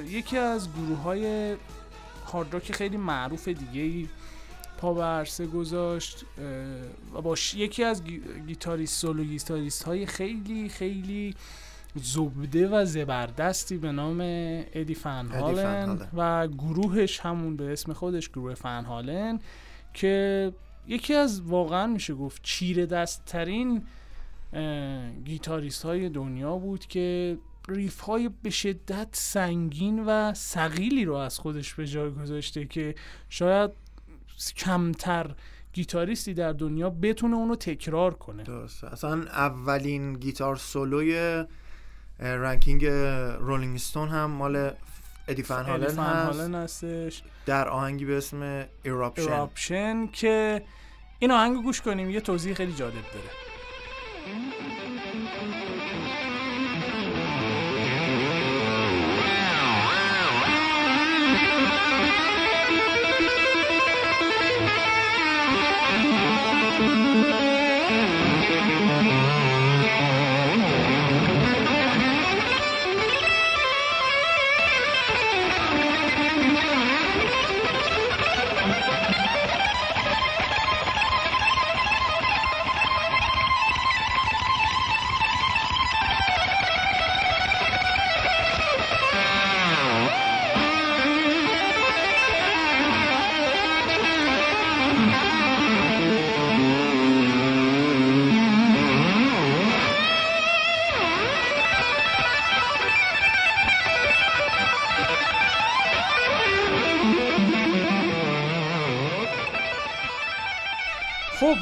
یکی 0.09 0.37
از 0.37 0.69
گروه 0.73 0.97
های 0.97 1.55
هارد 2.25 2.53
راک 2.53 2.71
خیلی 2.71 2.97
معروف 2.97 3.47
دیگه 3.47 3.81
ای 3.81 4.07
پا 4.77 4.93
به 4.93 5.03
عرصه 5.03 5.45
گذاشت 5.45 6.25
و 7.13 7.21
با 7.21 7.35
یکی 7.55 7.83
از 7.83 8.03
گی- 8.03 8.21
گیتاریست 8.47 9.01
سولو 9.01 9.23
گیتاریست 9.23 9.83
های 9.83 10.05
خیلی 10.05 10.69
خیلی 10.69 11.35
زبده 11.95 12.67
و 12.67 12.85
زبردستی 12.85 13.77
به 13.77 13.91
نام 13.91 14.17
ادی 14.21 14.95
فن 14.95 15.27
فن 15.31 15.39
هالن 15.39 15.87
هالن. 15.87 16.07
و 16.13 16.47
گروهش 16.47 17.19
همون 17.19 17.57
به 17.57 17.73
اسم 17.73 17.93
خودش 17.93 18.29
گروه 18.29 18.53
فن 18.53 18.85
هالن 18.85 19.39
که 19.93 20.51
یکی 20.87 21.13
از 21.13 21.41
واقعا 21.41 21.87
میشه 21.87 22.13
گفت 22.13 22.41
چیره 22.43 22.85
دست 22.85 23.25
ترین 23.25 23.83
گیتاریست 25.25 25.85
های 25.85 26.09
دنیا 26.09 26.55
بود 26.55 26.85
که 26.85 27.37
riff 27.69 27.99
های 27.99 28.29
به 28.43 28.49
شدت 28.49 29.07
سنگین 29.11 30.05
و 30.05 30.33
ثقیلی 30.33 31.05
رو 31.05 31.13
از 31.13 31.39
خودش 31.39 31.73
به 31.73 31.87
جای 31.87 32.11
گذاشته 32.11 32.65
که 32.65 32.95
شاید 33.29 33.71
کمتر 34.55 35.35
گیتاریستی 35.73 36.33
در 36.33 36.53
دنیا 36.53 36.89
بتونه 36.89 37.35
اونو 37.35 37.55
تکرار 37.55 38.13
کنه. 38.13 38.43
درسته. 38.43 38.87
اصلا 38.87 39.23
اولین 39.23 40.13
گیتار 40.13 40.55
سولوی 40.55 41.43
ranking 42.19 42.85
Rolling 42.85 43.79
هم 43.95 44.25
مال 44.25 44.71
ادی 45.27 45.43
فن 45.43 45.65
هالن 45.65 46.55
هستش. 46.55 47.23
در 47.45 47.67
آهنگی 47.67 48.05
به 48.05 48.17
اسم 48.17 48.65
ایراپشن 48.83 50.07
که 50.07 50.61
این 51.19 51.31
آهنگ 51.31 51.63
گوش 51.63 51.81
کنیم 51.81 52.09
یه 52.09 52.21
توضیح 52.21 52.53
خیلی 52.53 52.73
جالب 52.73 52.93
داره. 52.93 53.29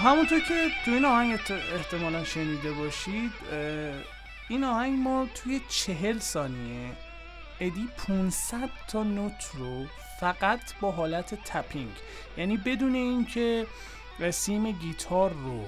همونطور 0.06 0.40
که 0.40 0.68
تو 0.86 0.92
این 0.92 1.06
آهنگ 1.06 1.40
احت- 1.40 1.52
احتمالا 1.52 2.24
شنیده 2.24 2.72
باشید 2.72 3.32
این 4.50 4.64
آهنگ 4.64 5.00
ما 5.00 5.28
توی 5.36 5.62
چهل 5.70 6.20
ثانیه 6.20 6.92
ادی 7.60 7.88
500 8.08 8.70
تا 8.88 9.04
نوت 9.04 9.50
رو 9.54 9.86
فقط 10.20 10.60
با 10.82 10.92
حالت 10.92 11.36
تپینگ 11.46 11.92
یعنی 12.38 12.58
بدون 12.58 12.96
اینکه 12.96 13.68
سیم 14.32 14.72
گیتار 14.72 15.30
رو 15.34 15.66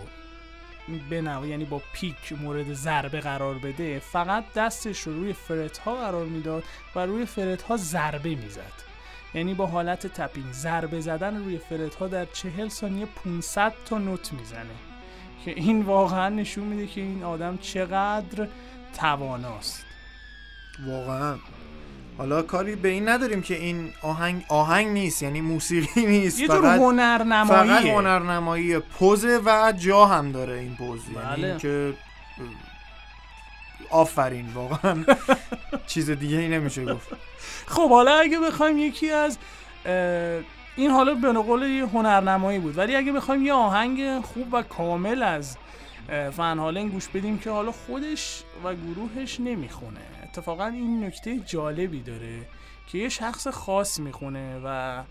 بنو 1.10 1.48
یعنی 1.48 1.66
با 1.66 1.82
پیک 1.94 2.34
مورد 2.42 2.74
ضربه 2.74 3.20
قرار 3.20 3.54
بده 3.54 4.00
فقط 4.00 4.54
دستش 4.54 5.00
رو 5.00 5.14
روی 5.14 5.34
فرت 5.34 5.78
ها 5.78 5.96
قرار 5.96 6.26
می‌داد 6.26 6.64
و 6.96 7.00
روی 7.00 7.26
فرت 7.26 7.62
ها 7.62 7.78
ضربه 7.78 8.36
می‌زد. 8.36 8.88
یعنی 9.34 9.54
با 9.54 9.66
حالت 9.66 10.08
تپینگ 10.08 10.52
ضربه 10.52 11.02
زدن 11.02 11.38
روی 11.38 11.58
فرت 11.58 11.96
ها 11.96 12.08
در 12.08 12.26
چهل 12.26 12.70
ثانیه 12.70 13.06
500 13.06 13.74
تا 13.86 13.98
نوت 13.98 14.34
می‌زنه. 14.34 14.76
که 15.46 15.52
این 15.52 15.82
واقعا 15.82 16.30
نشون 16.30 16.64
میده 16.64 16.88
که 16.88 17.02
این 17.02 17.24
آدم 17.24 17.58
چقدر 17.58 18.48
تواناست. 18.98 19.86
واقعا. 20.88 21.36
حالا 22.18 22.42
کاری 22.42 22.76
به 22.76 22.90
این 22.90 23.10
نداریم 23.10 23.42
که 23.42 23.56
این 23.56 23.94
آهنگ 24.02 24.46
آهنگ 24.50 24.88
نیست 24.88 25.24
یعنی 25.24 25.42
موسیقی 25.42 26.06
نیست. 26.06 26.40
یه 26.40 26.48
جور 26.48 26.62
فقط 26.62 26.72
فقط 26.72 26.80
هنرنماییه 26.80 27.94
هنرنمایی 27.94 28.80
پوزه 28.80 29.42
و 29.46 29.74
جا 29.78 30.06
هم 30.06 30.32
داره 30.32 30.54
این 30.54 30.76
پوز. 30.76 31.00
بله. 31.06 31.48
یعنی 31.48 31.60
که 31.60 31.94
آفرین 33.92 34.50
واقعا. 34.54 35.06
چیز 35.88 36.10
دیگه 36.10 36.38
ای 36.38 36.48
نمیشه 36.48 36.86
گفت. 36.86 37.10
خب 37.66 37.90
حالا 37.90 38.16
اگه 38.16 38.40
بخوایم 38.40 38.78
یکی 38.78 39.10
از 39.10 39.38
این 40.76 40.92
حالا 40.92 41.14
به 41.14 41.34
قول 41.34 41.62
یه 41.62 41.86
هنرنمایی 41.86 42.60
بود 42.60 42.78
ولی 42.78 42.96
اگه 42.96 43.12
بخوایم 43.12 43.46
یه 43.46 43.54
آهنگ 43.54 44.22
خوب 44.22 44.48
و 44.54 44.62
کامل 44.62 45.24
از 45.24 45.58
فن 46.08 46.60
هالن 46.60 46.88
گوش 46.88 47.08
بدیم 47.08 47.38
که 47.38 47.50
حالا 47.50 47.72
خودش 47.72 48.44
و 48.64 48.76
گروهش 48.76 49.40
نمی‌خونه. 49.40 50.00
اتفاقا 50.24 50.66
این 50.66 51.04
نکته 51.04 51.40
جالبی 51.40 52.02
داره 52.02 52.40
که 52.92 52.98
یه 52.98 53.10
شخص 53.10 53.48
خاص 53.48 54.00
می‌خونه 54.00 54.62
و 54.66 55.04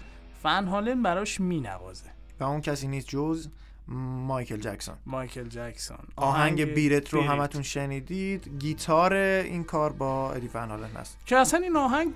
فن 0.43 0.65
هالن 0.65 1.03
براش 1.03 1.41
مینوازه. 1.41 2.11
و 2.41 2.45
اون 2.45 2.61
کسی 2.61 2.89
نیست 2.89 3.09
جز 3.09 3.49
مایکل 3.89 4.57
جکسون. 4.57 4.95
مایکل 5.07 5.49
جکسون. 5.49 5.99
آهنگ 6.17 6.65
بیرت 6.65 7.09
رو 7.09 7.21
بیرت. 7.21 7.33
همتون 7.33 7.63
شنیدید. 7.63 8.59
گیتار 8.59 9.15
این 9.15 9.65
کار 9.65 9.93
با 9.93 10.33
ادی 10.33 10.49
فن 10.49 10.71
هست. 10.97 11.19
که 11.27 11.37
اصلا 11.37 11.61
این 11.61 11.77
آهنگ 11.77 12.13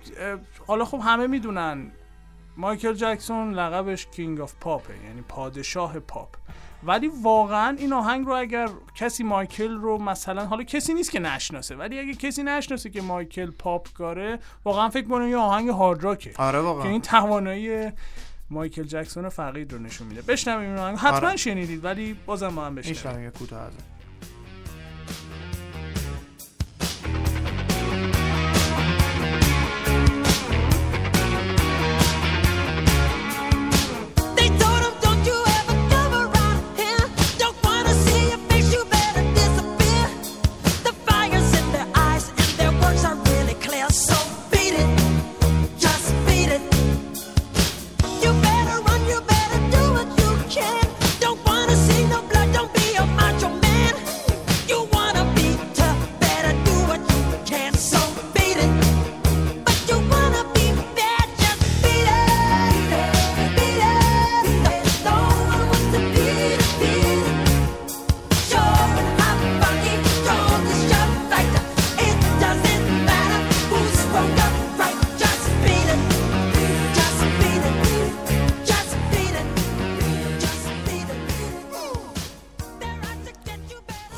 حالا 0.66 0.84
خب 0.84 1.00
همه 1.04 1.26
می‌دونن 1.26 1.90
مایکل 2.56 2.92
جکسون 2.92 3.54
لقبش 3.54 4.06
King 4.06 4.40
of 4.40 4.54
Pop 4.60 4.86
ه 4.86 4.94
یعنی 5.06 5.20
پادشاه 5.28 5.98
پاپ. 5.98 6.28
ولی 6.82 7.10
واقعا 7.22 7.76
این 7.78 7.92
آهنگ 7.92 8.26
رو 8.26 8.32
اگر 8.32 8.68
کسی 8.94 9.24
مایکل 9.24 9.74
رو 9.74 9.98
مثلا 9.98 10.46
حالا 10.46 10.62
کسی 10.62 10.94
نیست 10.94 11.10
که 11.10 11.20
نشناسه 11.20 11.76
ولی 11.76 11.98
اگه 11.98 12.14
کسی 12.14 12.42
نشناسه 12.42 12.90
که 12.90 13.02
مایکل 13.02 13.50
پاپ 13.50 13.92
کاره 13.92 14.38
واقعا 14.64 14.88
فکر 14.88 15.08
کنه 15.08 15.28
یه 15.28 15.36
آهنگ 15.36 15.68
هارد 15.68 16.04
راکه 16.04 16.32
آره 16.36 16.58
که 16.58 16.64
واقعا 16.64 16.90
این 16.90 17.00
توانایی 17.00 17.92
مایکل 18.50 18.82
جکسون 18.82 19.28
فقید 19.28 19.72
رو 19.72 19.78
نشون 19.78 20.06
میده. 20.06 20.22
بشنویم. 20.22 20.70
این 20.70 20.78
آهنگ 20.78 20.98
حتما 20.98 21.28
آره. 21.28 21.36
شنیدید 21.36 21.84
ولی 21.84 22.16
بازم 22.26 22.48
ما 22.48 22.66
هم 22.66 22.74
بشنویم. 22.74 23.30
کوتاه 23.30 23.70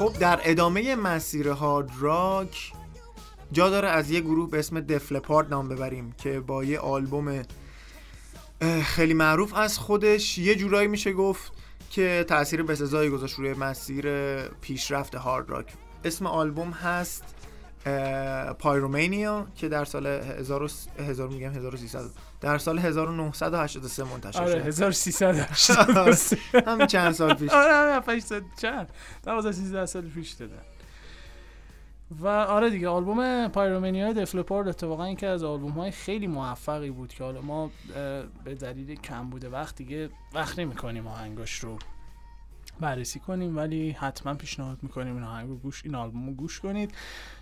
خب 0.02 0.18
در 0.18 0.40
ادامه 0.44 0.96
مسیر 0.96 1.48
هارد 1.48 1.90
راک 2.00 2.72
جا 3.52 3.70
داره 3.70 3.88
از 3.88 4.10
یه 4.10 4.20
گروه 4.20 4.50
به 4.50 4.58
اسم 4.58 4.80
دفلپارد 4.80 5.50
نام 5.50 5.68
ببریم 5.68 6.12
که 6.18 6.40
با 6.40 6.64
یه 6.64 6.78
آلبوم 6.78 7.42
خیلی 8.84 9.14
معروف 9.14 9.54
از 9.54 9.78
خودش. 9.78 10.38
یه 10.38 10.54
جورایی 10.54 10.88
میشه 10.88 11.12
گفت 11.12 11.52
که 11.90 12.24
تاثیر 12.28 12.62
بسزایی 12.62 13.10
گذاشت 13.10 13.38
روی 13.38 13.54
مسیر 13.54 14.06
پیشرفت 14.46 15.14
هارد 15.14 15.50
راک 15.50 15.66
اسم 16.04 16.26
آلبوم 16.26 16.70
هست 16.70 17.24
پایرومانیا 18.58 19.46
که 19.56 19.68
در 19.68 19.84
سال 19.84 20.06
1000 20.06 20.62
و- 20.62 20.68
1000 20.98 21.28
میگم 21.28 21.50
1300 21.50 22.31
در 22.42 22.58
سال 22.58 22.78
1983 22.78 24.04
منتشر 24.04 24.42
آره 24.42 24.60
شد. 24.60 24.66
1383 24.66 26.38
همین 26.70 26.86
چند 26.86 27.12
سال 27.12 27.34
پیش. 27.34 27.50
آره 27.50 27.72
همین 27.74 28.16
800 28.16 28.42
چند؟ 28.60 28.88
12 29.22 29.52
13 29.52 29.86
سال 29.86 30.02
پیش 30.02 30.30
دادن 30.30 30.62
و 32.20 32.26
آره 32.28 32.70
دیگه 32.70 32.88
آلبوم 32.88 33.48
پایرومنیا 33.48 34.12
دفلپارد 34.12 34.68
اتفاقا 34.68 35.08
یکی 35.08 35.26
از 35.26 35.44
آلبوم 35.44 35.72
های 35.72 35.90
خیلی 35.90 36.26
موفقی 36.26 36.90
بود 36.90 37.14
که 37.14 37.24
حالا 37.24 37.40
ما 37.40 37.70
به 38.44 38.54
دلیل 38.54 38.94
کم 38.94 39.30
بوده 39.30 39.48
وقت 39.48 39.76
دیگه 39.76 40.10
وقت 40.34 40.58
نمی 40.58 40.74
کنیم 40.74 41.06
آهنگاش 41.06 41.58
رو 41.58 41.78
بررسی 42.80 43.18
کنیم 43.20 43.56
ولی 43.56 43.90
حتما 43.90 44.34
پیشنهاد 44.34 44.78
می‌کنیم 44.82 45.14
این 45.14 45.24
آهنگ 45.24 45.48
رو 45.48 45.56
گوش 45.56 45.84
این 45.84 45.94
آلبوم 45.94 46.26
رو 46.26 46.34
گوش 46.34 46.60
کنید. 46.60 46.94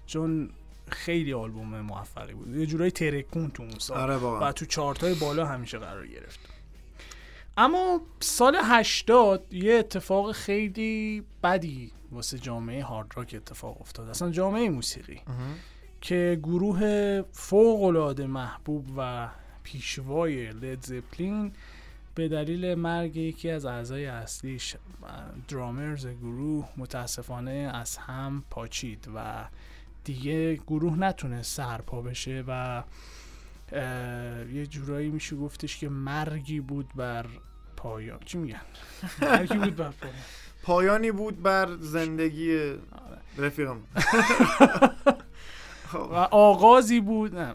چون 0.06 0.50
خیلی 0.90 1.33
آلبوم 1.33 1.81
موفقی 1.81 2.35
بود. 2.35 2.57
یه 2.57 2.66
جورایی 2.66 2.90
ترکون 2.90 3.50
تو 3.50 3.62
اون 3.62 3.79
سال. 3.79 3.98
آره 4.00 4.16
و 4.16 4.53
تو 4.53 4.66
چارت 4.66 5.05
های 5.05 5.14
بالا 5.14 5.46
همیشه 5.46 5.79
قرار 5.79 6.07
گرفت. 6.07 6.40
اما 7.57 8.00
سال 8.20 8.57
80 8.62 9.55
یه 9.55 9.74
اتفاق 9.74 10.33
خیلی 10.33 11.24
بدی 11.42 11.92
واسه 12.12 12.38
جامعه 12.38 12.85
هارد 12.85 13.12
راک 13.16 13.35
اتفاق 13.37 13.81
افتاد. 13.81 14.09
اصلا 14.09 14.31
جامعه 14.31 14.68
موسیقی. 14.68 15.20
که 16.00 16.40
گروه 16.42 17.22
فوق 17.33 17.83
العاده 17.83 18.26
محبوب 18.26 18.87
و 18.96 19.29
پیشوای 19.62 20.53
لید 20.53 20.83
زپلین 20.83 21.53
به 22.14 22.29
دلیل 22.29 22.74
مرگ 22.74 23.16
یکی 23.16 23.50
از 23.50 23.64
اعضای 23.64 24.07
اصلیش 24.07 24.76
درامرز 25.48 26.07
گروه 26.07 26.68
متاسفانه 26.76 27.70
از 27.74 27.96
هم 27.96 28.44
پاچید 28.50 29.09
و 29.14 29.44
دیگه 30.04 30.54
گروه 30.54 30.98
نتونست 30.98 31.56
سرپا 31.56 32.02
بشه 32.02 32.44
و 32.48 32.82
یه 34.52 34.66
جورایی 34.66 35.10
میشه 35.10 35.36
گفتش 35.36 35.78
که 35.78 35.88
مرگی 35.88 36.60
بود 36.60 36.90
بر 36.94 37.26
پایان. 37.76 38.18
چی 38.24 38.38
میگن؟ 38.38 38.60
مرگی 39.22 39.58
بود 39.58 39.76
بر 39.76 39.90
پایان. 39.90 40.16
پایانی 40.62 41.12
بود 41.12 41.42
بر 41.42 41.76
زندگی 41.80 42.74
رفیقم. 43.38 43.76
و 45.94 46.14
آغازی 46.30 47.00
بود. 47.00 47.38
نه. 47.38 47.54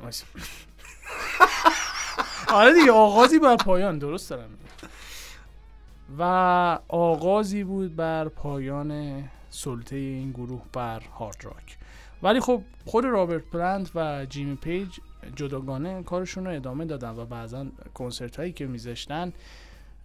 آره 2.54 2.74
دیگه 2.74 2.92
آغازی 2.92 3.40
بر 3.40 3.56
پایان 3.56 3.98
درست 4.00 4.30
دارم. 4.30 4.50
و 6.18 6.24
آغازی 6.88 7.64
بود 7.64 7.96
بر 7.96 8.28
پایان 8.28 9.24
سلطه 9.50 9.96
این 9.96 10.32
گروه 10.32 10.62
بر 10.74 11.00
هارد 11.00 11.46
راک. 11.46 11.78
ولی 12.26 12.40
خب 12.40 12.62
خود 12.86 13.06
رابرت 13.06 13.42
پلنت 13.42 13.92
و 13.96 14.26
جیمی 14.30 14.56
پیج 14.56 14.88
جداگانه 15.36 16.04
کارشون 16.04 16.46
رو 16.46 16.56
ادامه 16.56 16.86
دادن 16.86 17.10
و 17.10 17.26
بعضا 17.26 17.66
کنسرت 17.94 18.36
هایی 18.36 18.52
که 18.52 18.66
میذاشتن 18.66 19.34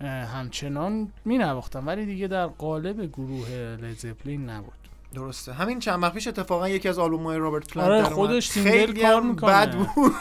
همچنان 0.00 1.12
می 1.24 1.38
نواختن 1.38 1.84
ولی 1.84 2.06
دیگه 2.06 2.26
در 2.26 2.46
قالب 2.46 3.12
گروه 3.12 3.48
لزپلین 3.82 4.50
نبود. 4.50 4.72
درسته. 5.14 5.52
همین 5.52 5.78
چند 5.78 6.02
وقت 6.02 6.14
پیش 6.14 6.28
اتفاقا 6.28 6.68
یکی 6.68 6.88
از 6.88 6.98
آلبوم 6.98 7.22
های 7.22 7.38
رابرت 7.38 7.72
پلنت 7.72 8.04
آره،. 8.04 8.14
خودش 8.14 8.48
single 8.48 8.70
خیلی 8.70 9.02
کار 9.02 9.22
می‌کنه. 9.22 9.52
بد 9.52 9.74
بود. 9.76 10.12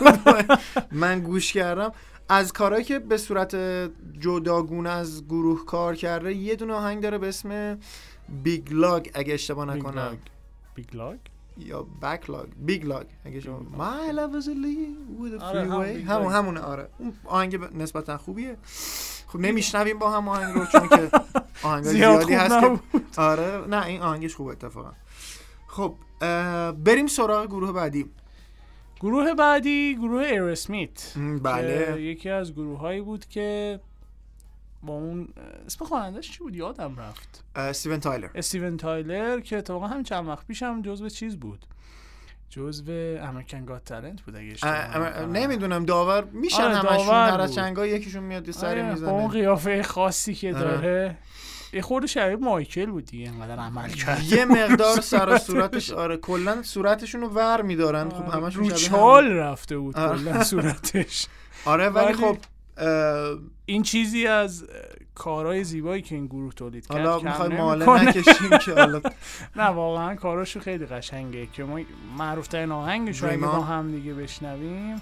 من 0.92 1.20
گوش 1.20 1.54
کردم. 1.54 1.92
از 2.30 2.54
کارهایی 2.54 2.86
که 2.86 3.00
به 3.00 3.18
صورت 3.18 3.56
جداگونه 4.20 4.90
از 4.90 5.26
گروه 5.26 5.66
کار 5.66 5.96
کرده 5.96 6.34
یه 6.34 6.56
دونه 6.56 6.74
آهنگ 6.74 7.04
داره 7.04 7.18
به 7.18 7.28
اسم 7.28 7.78
Big 8.44 8.68
Log 8.72 9.10
اگه 9.14 9.34
اشتباه 9.34 9.66
نکنم. 9.66 10.18
Big 10.76 10.96
Log 10.96 11.18
یا 11.60 11.84
Back 12.02 12.30
Log 12.30 12.48
Big 12.58 12.86
Log 12.86 13.06
اگه 13.26 13.40
شما 13.40 13.60
My 13.60 14.12
love 14.12 14.42
is 14.42 14.46
a 14.48 14.50
with 14.50 15.40
a 15.40 15.44
آره، 15.44 15.62
همون 15.62 15.86
freeway 15.86 16.10
همون. 16.10 16.34
همونه 16.34 16.60
آره. 16.60 16.90
اون 16.98 17.14
آهنگ 17.26 17.60
نسبتا 17.78 18.18
خوبیه. 18.18 18.58
خب 19.28 19.40
نمیشنویم 19.46 20.00
با 20.00 20.12
هم 20.12 20.28
آهنگ 20.28 20.54
رو 20.56 20.66
چون 20.66 20.88
که 20.90 21.10
آهنگ 21.64 21.84
زیاد 21.84 22.26
زیادی 22.26 22.34
هست 22.34 22.60
که. 22.60 23.22
آره. 23.22 23.68
نه 23.68 23.86
این 23.86 24.02
آهنگش 24.02 24.36
خوبه 24.36 24.52
اتفاقا. 24.52 24.92
خب 25.68 25.96
بریم 26.84 27.08
سراغ 27.08 27.46
گروه 27.48 27.72
بعدی. 27.72 28.06
گروه 29.02 29.34
بعدی 29.34 29.96
گروه 29.96 30.22
ایرسمیت 30.24 31.14
بله. 31.44 32.02
یکی 32.02 32.30
از 32.30 32.54
گروه 32.54 32.80
هایی 32.80 33.02
بود 33.02 33.26
که 33.26 33.80
با 34.84 34.94
اون 34.94 35.28
اسم 35.66 35.86
خوانندهش 35.86 36.32
چی 36.32 36.40
بود؟ 36.40 36.56
یادم 36.56 36.96
رفت. 37.00 37.44
استیون 37.56 38.00
تایلر. 38.00 38.30
استیون 38.36 38.78
تایلر 38.78 39.40
که 39.40 39.58
اتفاقا 39.58 39.88
همین 39.88 40.04
چند 40.04 40.28
وقت 40.28 40.48
پیش 40.48 40.64
هم 40.64 40.82
جزو 40.82 41.10
چیز 41.10 41.36
بود. 41.38 41.66
جزو 42.50 42.92
امریکن 43.22 43.66
گات 43.66 43.84
تالنت 43.84 44.22
بود 44.22 44.36
اگه 44.36 44.52
اشتباه. 44.52 45.26
نمی‌دونم 45.26 45.86
داور 45.86 46.24
میشن 46.24 46.62
آره، 46.64 46.76
همشون 46.76 47.16
هر 47.16 47.42
از 47.42 47.50
بود. 47.50 47.56
چنگا 47.56 47.86
یکیشون 47.88 48.24
میاد 48.24 48.48
یه 48.48 48.54
سری 48.54 48.82
آره، 48.82 48.96
با 48.96 49.12
اون 49.12 49.24
می‌زنه 49.24 49.42
قیافه 49.42 49.84
خاصی 49.84 50.34
که 50.34 50.56
آره. 50.56 50.60
داره. 50.60 51.18
یه 51.74 51.82
خورده 51.82 52.08
شبیه 52.08 52.36
مایکل 52.36 52.86
بود 52.86 53.06
دیگه 53.06 53.30
انقدر 53.30 53.60
عمل 53.60 53.90
کرد. 53.90 54.24
یه 54.24 54.46
مقدار 54.64 55.02
سر 55.02 55.30
و 55.30 55.38
صورتش 55.38 55.92
آره 55.92 56.18
کلا 56.18 56.64
صورتشون 56.64 57.22
رو 57.22 57.28
ور 57.28 57.62
میدارن. 57.62 58.10
خب 58.10 58.30
همشون 58.34 58.64
شبیه 58.64 58.72
هم. 58.72 58.78
چال 58.78 59.28
رفته 59.32 59.78
بود. 59.78 59.96
کلا 59.96 60.44
صورتش. 60.44 61.28
آره 61.66 61.90
ولی 61.90 62.14
خب 62.14 62.38
این 63.66 63.84
چیزی 63.84 64.28
از 64.28 64.66
کارهای 65.16 65.64
زیبایی 65.64 66.02
که 66.02 66.16
این 66.16 66.26
گروه 66.26 66.54
تولید 66.54 66.88
کرد 66.88 66.98
حالا 66.98 67.20
می‌خوای. 67.20 67.50
ماله 67.50 68.04
نکشیم 68.04 68.58
که 68.58 68.74
حالا. 68.74 69.02
نه 69.56 69.64
واقعا 69.64 70.16
کاراشو 70.16 70.60
خیلی 70.60 70.86
قشنگه 70.86 71.48
که 71.54 71.64
ما 71.64 71.80
معروف 72.18 72.48
ترین 72.48 72.72
آهنگش 72.72 73.24
رو 73.24 73.38
با. 73.38 73.48
هم 73.48 73.92
دیگه 73.92 74.14
بشنویم. 74.14 75.02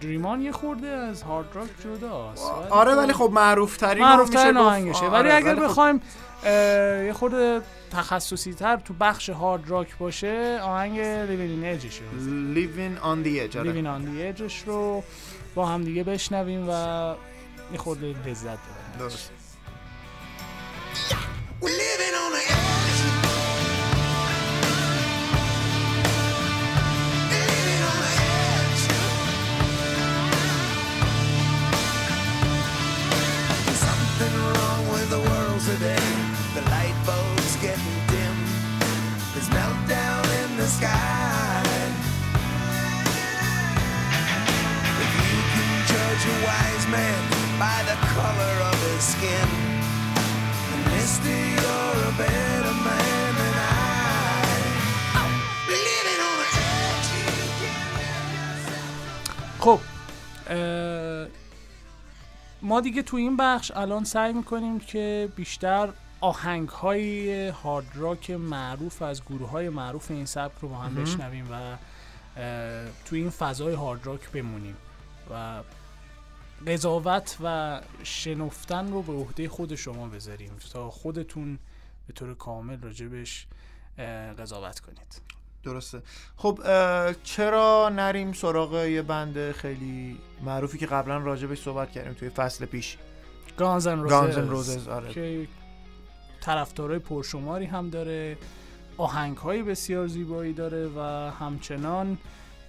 دریمان 0.00 0.42
یه 0.42 0.52
خورده 0.52 0.86
از 0.86 1.22
هارد 1.22 1.46
راک 1.54 1.68
جداست. 1.84 2.50
آره 2.70 2.92
خب 2.92 2.98
ولی 2.98 3.12
خب 3.12 3.30
معروف 3.32 3.76
ترین 3.76 4.04
معروف 4.04 4.30
ترین 4.30 4.56
آهنگشه. 4.56 5.06
ولی 5.06 5.30
اگر 5.30 5.56
خب. 5.56 5.64
بخوایم 5.64 6.00
یه 7.06 7.12
خورده 7.14 7.60
تخصصی 7.92 8.54
تر 8.54 8.76
تو 8.76 8.94
بخش 9.00 9.30
هارد 9.30 9.70
راک 9.70 9.98
باشه 9.98 10.60
آهنگ 10.62 11.00
لیوین 11.00 11.64
اجش 11.64 11.98
رو 11.98 12.06
آره. 12.06 13.70
لیوین 13.70 13.86
آن 13.86 14.02
دی 14.02 14.22
اجش 14.22 14.62
رو. 14.66 15.02
با 15.54 15.66
هم 15.66 15.84
دیگه 15.84 16.04
بشنویم 16.04 16.68
و 16.68 16.72
یه 17.72 17.78
خورده 17.78 18.06
لذت 18.26 18.58
ببریم. 18.98 19.10
Skin. 49.10 49.48
Mister, 50.90 51.36
you're 51.56 51.98
a 52.10 52.12
better 52.22 52.76
man 52.86 53.30
than 53.40 53.56
I. 53.58 55.24
Living 55.88 56.20
on 56.28 56.36
the 56.42 56.48
edge. 56.70 57.10
خب 59.58 59.80
اه، 60.50 61.26
ما 62.62 62.80
دیگه 62.80 63.02
تو 63.02 63.16
این 63.16 63.36
بخش 63.36 63.70
الان 63.76 64.04
سعی 64.04 64.32
می‌کنیم 64.32 64.80
که 64.80 65.28
بیشتر 65.36 65.88
آهنگ 66.20 66.68
های 66.68 67.48
هارد 67.48 67.86
راک 67.94 68.30
معروف 68.30 69.02
از 69.02 69.24
گروه 69.24 69.50
های 69.50 69.68
معروف 69.68 70.10
این 70.10 70.26
سبک 70.26 70.58
رو 70.60 70.68
با 70.68 70.76
هم 70.76 70.94
بشنویم 70.94 71.48
و 71.50 71.76
تو 73.04 73.16
این 73.16 73.30
فضای 73.30 73.74
هارد 73.74 74.06
راک 74.06 74.30
بمونیم 74.30 74.76
و 75.30 75.60
قضاوت 76.66 77.36
و 77.44 77.80
شنفتن 78.02 78.92
رو 78.92 79.02
به 79.02 79.12
عهده 79.12 79.48
خود 79.48 79.74
شما 79.74 80.08
بذاریم 80.08 80.50
تا 80.72 80.90
خودتون 80.90 81.58
به 82.06 82.12
طور 82.12 82.34
کامل 82.34 82.80
راجبش 82.80 83.46
قضاوت 84.38 84.80
کنید. 84.80 85.20
درسته. 85.62 86.02
خب 86.36 86.58
چرا 87.24 87.90
نریم 87.92 88.32
سراغ 88.32 88.74
یه 88.74 89.02
بند 89.02 89.52
خیلی 89.52 90.18
معروفی 90.44 90.78
که 90.78 90.86
قبلا 90.86 91.18
راجبش 91.18 91.62
صحبت 91.62 91.90
کردیم 91.90 92.12
توی 92.12 92.28
فصل 92.28 92.64
پیش؟ 92.64 92.96
گانزن 93.56 93.98
روزز 93.98 94.38
Guns 94.76 94.84
N' 94.84 94.84
Roses، 94.84 94.88
آره. 94.88 95.12
که 95.12 95.48
طرفدارای 96.40 96.98
پرشماری 96.98 97.64
هم 97.64 97.90
داره 97.90 98.36
آهنگ 98.96 99.36
های 99.36 99.62
بسیار 99.62 100.06
زیبایی 100.06 100.52
داره 100.52 100.88
و 100.88 101.00
همچنان 101.40 102.18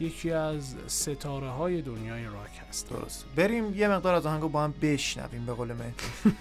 یکی 0.04 0.32
از 0.32 0.76
ستاره 0.88 1.50
های 1.50 1.82
دنیای 1.82 2.26
راک 2.26 2.62
هست. 2.70 2.90
درست. 2.90 3.26
بریم 3.36 3.74
یه 3.74 3.88
مقدار 3.88 4.16
از 4.16 4.26
آهنگو 4.26 4.50
با 4.50 4.64
هم 4.64 4.74
بشنویم 4.82 5.46
به 5.46 5.54
قول 5.54 5.74
مهدی. 5.74 5.94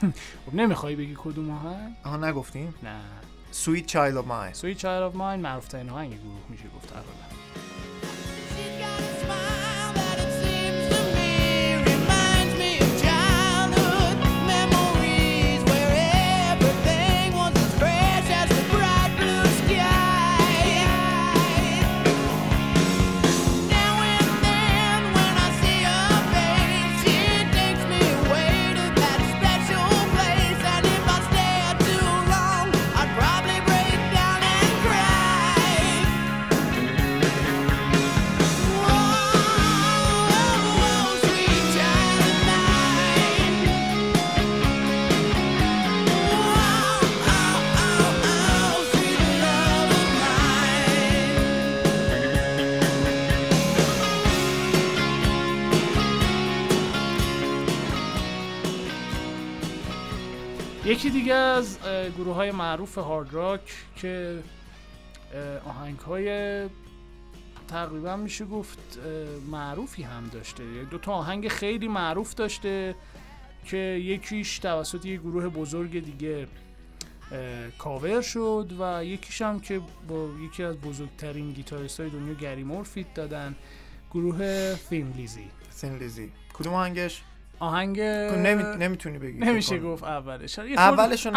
خب 0.46 0.54
نمی‌خوای 0.54 0.96
بگی 0.96 1.14
کدوم 1.18 1.50
آهنگ؟ 1.50 1.94
آها 2.04 2.16
نگفتیم. 2.16 2.74
نه. 2.82 3.00
Sweet 3.52 3.86
Child 3.92 4.16
of 4.16 4.26
Mine. 4.28 4.52
سوی 4.52 4.74
چایل 4.74 5.02
آف 5.02 5.14
ماین 5.14 5.40
معروف 5.40 5.68
ترین 5.68 5.90
آهنگ 5.90 6.10
گروه 6.20 6.40
میشه 6.48 6.64
گفت 6.76 6.92
دیگه 61.22 61.34
از 61.34 61.78
گروه 62.18 62.34
های 62.34 62.50
معروف 62.50 62.98
هارد 62.98 63.34
راک 63.34 63.60
که 63.96 64.42
آهنگ 65.64 65.98
های 65.98 66.68
تقریبا 67.68 68.16
میشه 68.16 68.44
گفت 68.44 68.98
معروفی 69.50 70.02
هم 70.02 70.28
داشته. 70.32 70.64
یعنی 70.64 70.84
دو 70.84 70.98
تا 70.98 71.12
آهنگ 71.12 71.48
خیلی 71.48 71.88
معروف 71.88 72.34
داشته 72.34 72.94
که 73.64 73.76
یکیش 73.76 74.58
توسط 74.58 75.06
یک 75.06 75.20
گروه 75.20 75.48
بزرگ 75.48 76.04
دیگه 76.04 76.46
کاور 77.78 78.20
شد 78.20 78.72
و 78.78 79.04
یکیش 79.04 79.42
هم 79.42 79.60
که 79.60 79.80
با 80.08 80.28
یکی 80.44 80.62
از 80.62 80.76
بزرگترین 80.76 81.52
گیتاریست 81.52 82.00
های 82.00 82.10
دنیا 82.10 82.34
گری 82.34 82.64
مور 82.64 82.84
feat 82.84 83.14
دادن 83.14 83.54
گروه 84.10 84.74
Thin 84.74 85.12
Lizzy، 85.12 85.50
Thin 85.70 85.96
Lizzy 85.96 86.32
کدوم 86.54 86.74
آهنگش؟ 86.74 87.22
آهنگ 87.62 88.00
نمی... 88.00 88.62
نمی‌تونی 88.62 89.18
بگی. 89.18 89.38
نمیشه. 89.38 89.78
گفت 89.78 90.04
اولش. 90.04 90.58
نگو. 90.58 90.80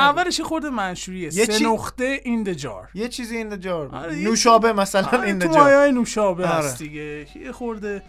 اولش 0.02 0.40
یه 0.40 0.46
خورده 0.46 0.70
منشوریه. 0.70 1.24
یه 1.24 1.46
سه 1.46 1.48
چی- 1.48 1.66
نقطه 1.66 2.20
این 2.24 2.44
د 2.44 2.54
جار 2.54 2.90
یه 2.94 3.08
چیزی 3.08 3.38
این 3.38 3.60
جار 3.60 3.96
آره، 3.96 4.18
یه 4.20 4.30
نوشابه 4.30 4.74
مثلا 4.74 5.08
آره، 5.08 5.22
این 5.22 5.40
تو 5.40 5.48
جار 5.54 5.64
مایای 5.64 5.92
نوشابه 5.92 6.48
آره. 6.48 6.56
هست 6.66 6.78
دیگه. 6.78 7.28
یه 7.46 7.52
خورده 7.52 8.02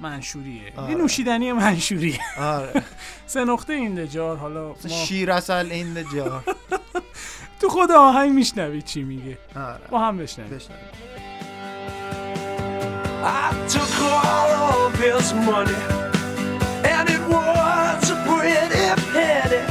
منشوریه. 0.00 0.72
آره. 0.76 0.90
یه 0.90 0.96
نوشیدنی 0.96 1.52
منشوریه. 1.52 2.18
آره. 2.38 2.82
سه 3.26 3.44
نقطه 3.44 3.72
این 3.72 3.94
د 3.94 4.04
جار 4.04 4.36
حالا 4.36 4.68
ما 4.68 4.88
شیر 4.88 5.30
اصل 5.32 5.68
این 5.70 6.04
جار 6.14 6.44
تو 7.60 7.68
خود 7.68 7.90
آهنگ 7.90 8.32
میشنوی 8.32 8.82
چی 8.82 9.02
میگه. 9.02 9.38
آره. 9.56 9.80
با 9.90 9.98
هم 9.98 10.16
بشنویم. 10.16 10.50
بشنویم. 10.56 10.84
I 13.22 13.52
took 13.72 13.94
all 14.24 14.52
of 14.86 14.94
his 15.04 15.28
money, 15.46 16.09
was 17.30 18.10
a 18.10 18.16
pretty 18.26 18.86
penny. 19.12 19.62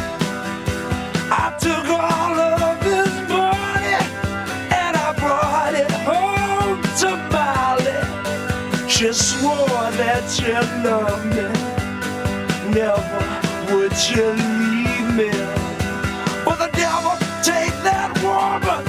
I 1.32 1.56
took 1.60 1.86
all 1.90 2.36
of 2.40 2.82
his 2.82 3.14
money, 3.30 3.98
and 4.84 4.94
I 4.98 5.14
brought 5.22 5.74
it 5.84 5.92
home 6.10 6.82
to 7.02 7.10
Molly. 7.34 8.00
She 8.90 9.12
swore 9.14 9.92
that 10.02 10.24
she 10.36 10.52
loved 10.88 11.26
me, 11.36 11.48
never 12.74 13.22
would 13.74 13.94
she 13.96 14.22
leave 14.22 15.08
me. 15.20 15.32
But 16.46 16.58
the 16.64 16.70
devil 16.74 17.16
take 17.44 17.76
that 17.90 18.12
woman. 18.26 18.84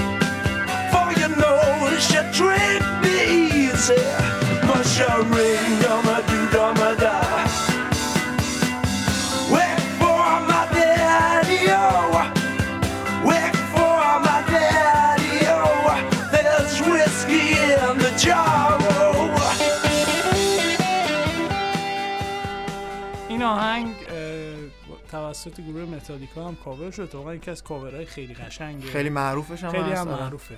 For 0.93 1.09
you 1.21 1.29
know 1.41 1.61
she 2.07 2.21
treat 2.39 2.83
me 3.03 3.17
easy. 3.67 4.03
Musha 4.67 5.11
ring, 5.35 5.81
آهنگ 23.51 23.97
توسط 25.11 25.61
گروه 25.61 25.83
متالیکا 25.83 26.49
هم 26.49 26.57
کاور 26.57 26.91
شد. 26.91 27.15
واقعا 27.15 27.35
یکی 27.35 27.51
از 27.51 27.63
کاورهای 27.63 28.07
خیلی 28.07 28.35
قشنگه. 28.35 28.87
خیلی 28.87 29.09
معروفش 29.09 29.65
هم 29.65 29.71
خیلی 29.71 29.93
هم. 29.93 30.09
معروفه. 30.09 30.57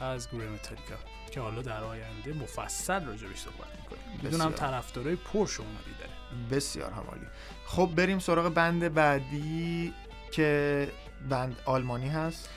از 0.00 0.28
گروه 0.28 0.44
متالیکا. 0.44 0.94
که 1.30 1.40
حالا 1.40 1.62
در 1.62 1.84
آینده 1.84 2.32
مفصل 2.32 3.04
راجبش 3.04 3.38
صحبت 3.38 3.80
می‌کنیم. 3.82 4.20
می‌دونم 4.22 4.50
بسیار. 4.50 4.70
طرفدارای 4.70 5.16
پرشماری 5.16 5.94
داره 5.98 6.12
بسیار 6.50 6.90
همالی 6.90 7.26
خب 7.66 7.90
بریم 7.96 8.18
سراغ 8.18 8.48
بند 8.48 8.94
بعدی 8.94 9.92
که 10.32 10.88
بند 11.28 11.56
آلمانی 11.64 12.08
هست. 12.08 12.48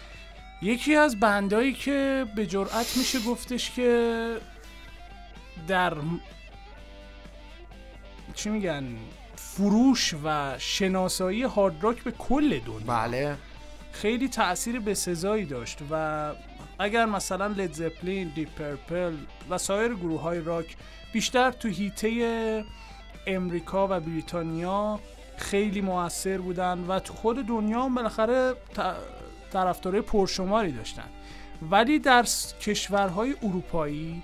یکی 0.62 0.96
از 0.96 1.20
بندایی 1.20 1.74
که 1.74 2.26
به 2.36 2.46
جرأت 2.46 2.98
میشه 2.98 3.20
گفتش 3.20 3.72
که 3.72 4.38
در 5.68 5.94
چی 8.34 8.50
میگن؟ 8.50 8.98
فروش 9.36 10.16
و 10.24 10.56
شناسایی 10.58 11.44
هارد 11.44 11.84
راک 11.84 12.04
به 12.04 12.12
کل 12.12 12.60
دنیا. 12.60 12.80
بله. 12.88 13.36
خیلی 13.92 14.30
تاثیر 14.30 14.80
بسزایی 14.80 15.46
داشت 15.46 15.80
و 15.92 16.32
اگر 16.80 17.06
مثلا 17.06 17.48
لد 17.48 17.74
زپلین، 17.74 18.32
دیپ 18.36 18.50
پرپل 18.50 19.18
و 19.50 19.58
سایر 19.58 19.94
گروه 19.94 20.22
های 20.22 20.42
راک 20.42 20.76
بیشتر 21.14 21.52
تو 21.52 21.68
حیطه 21.68 22.64
امریکا 23.28 23.88
و 23.88 24.00
بریتانیا 24.00 25.00
خیلی 25.38 25.82
موثر 25.82 26.38
بودن 26.38 26.80
و 26.88 27.00
تو 27.00 27.14
خود 27.14 27.48
دنیا 27.48 27.84
هم 27.84 27.96
بالاخره 27.96 28.54
طرفدارای 29.54 30.02
پرشماری 30.02 30.72
داشتن. 30.72 31.10
ولی 31.72 32.00
در 32.00 32.24
کشورهای 32.62 33.36
اروپایی 33.44 34.22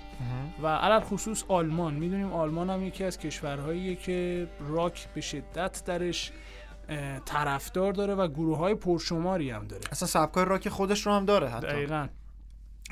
و 0.62 0.66
علی‌الخصوص 0.66 1.44
آلمان 1.48 1.94
می‌دونیم 1.94 2.32
آلمان 2.32 2.70
هم 2.70 2.86
یکی 2.86 3.04
از 3.04 3.18
کشورهاییه 3.18 3.96
که 3.96 4.48
راک 4.60 5.08
به 5.14 5.20
شدت 5.20 5.82
درش 5.86 6.32
طرفدار 7.24 7.92
داره 7.92 8.14
و 8.14 8.28
گروه 8.28 8.58
های 8.58 8.74
پرشماری 8.74 9.50
هم 9.50 9.66
داره. 9.66 9.82
اصلا 9.92 10.08
سبکای 10.08 10.44
راک 10.44 10.68
خودش 10.68 11.06
رو 11.06 11.12
هم 11.12 11.24
داره 11.24 11.48
حتی. 11.48 11.66
دقیقا. 11.66 12.08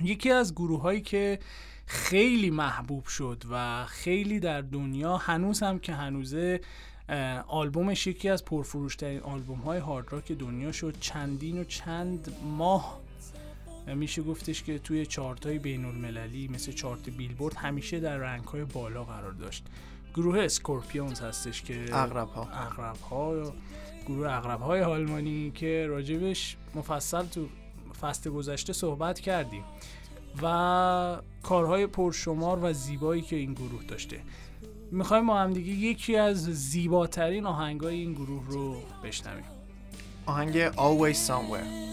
یکی 0.02 0.30
از 0.30 0.54
گروه 0.54 0.80
هایی 0.80 1.00
که 1.00 1.38
خیلی 1.86 2.50
محبوب 2.50 3.06
شد 3.06 3.44
و 3.50 3.84
خیلی 3.86 4.40
در 4.40 4.60
دنیا 4.60 5.16
هنوز 5.16 5.62
هم 5.62 5.78
که 5.78 5.92
هنوزه 5.92 6.60
آلبومش 7.46 8.06
یکی 8.06 8.28
از 8.28 8.44
پرفروشترین 8.44 9.20
آلبوم 9.20 9.58
های 9.58 9.78
هارد 9.78 10.12
راک 10.12 10.32
دنیا 10.32 10.72
شد. 10.72 10.96
چندین 11.00 11.60
و 11.60 11.64
چند 11.64 12.34
ماه 12.58 12.84
اه، 12.84 12.99
میشه 13.86 14.22
گفتش 14.22 14.62
که 14.62 14.78
توی 14.78 15.06
چارت 15.06 15.46
های 15.46 15.58
بین 15.58 15.84
المللی 15.84 16.48
مثل 16.48 16.72
چارت 16.72 17.10
بیلبورد 17.10 17.54
همیشه 17.54 18.00
در 18.00 18.16
رنگ 18.16 18.44
های 18.44 18.64
بالا 18.64 19.04
قرار 19.04 19.32
داشت. 19.32 19.64
گروه 20.14 20.38
اسکورپیونز 20.38 21.20
هستش 21.20 21.62
که 21.62 21.84
اغرب 21.92 22.28
ها 22.28 22.48
اغرب 22.52 22.96
ها 22.96 23.52
گروه 24.06 24.32
اغرب 24.32 24.60
های 24.60 24.82
آلمانی 24.82 25.50
که 25.54 25.86
راجبش 25.88 26.56
مفصل 26.74 27.26
تو 27.26 27.48
فصل 28.00 28.30
گذشته 28.30 28.72
صحبت 28.72 29.20
کردیم 29.20 29.64
و 30.42 31.16
کارهای 31.42 31.86
پرشمار 31.86 32.58
و 32.64 32.72
زیبایی 32.72 33.22
که 33.22 33.36
این 33.36 33.54
گروه 33.54 33.84
داشته. 33.84 34.20
می‌خوایم 34.90 35.26
با 35.26 35.38
هم 35.38 35.52
دیگه 35.52 35.72
یکی 35.72 36.16
از 36.16 36.44
زیباترین 36.44 37.46
آهنگای 37.46 37.94
این 37.94 38.12
گروه 38.12 38.42
رو 38.48 38.82
بشنویم. 39.04 39.44
آهنگ 40.26 40.70
Always 40.70 41.16
Somewhere. 41.28 41.90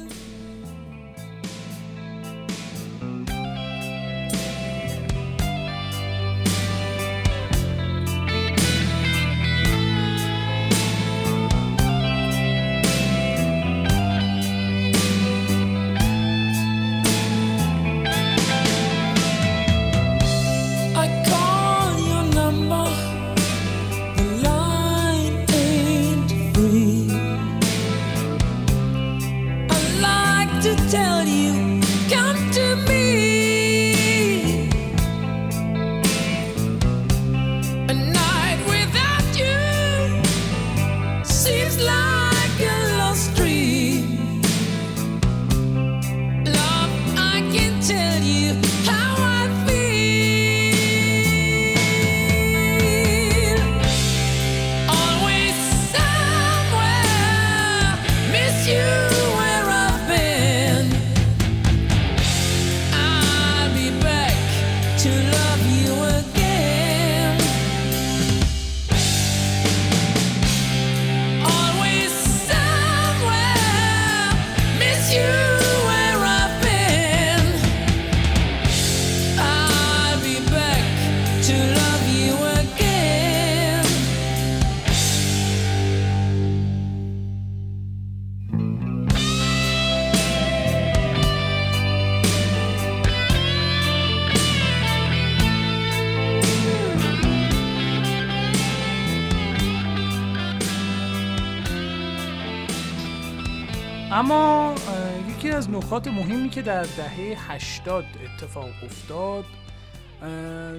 نکات 105.98 106.08
مهمی 106.08 106.50
که 106.50 106.62
در 106.62 106.84
دهه 106.84 107.52
80 107.52 108.06
اتفاق 108.24 108.70
افتاد 108.84 109.46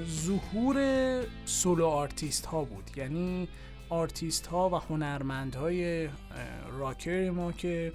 ظهور 0.06 0.76
solo 1.44 1.86
artist 1.86 2.46
ها 2.46 2.64
بود. 2.64 2.90
یعنی 2.96 3.48
آرتیست 3.88 4.46
ها 4.46 4.70
و 4.70 4.74
هنرمند 4.74 5.54
های 5.54 6.08
راکر 6.78 7.30
ما 7.30 7.52
که 7.52 7.92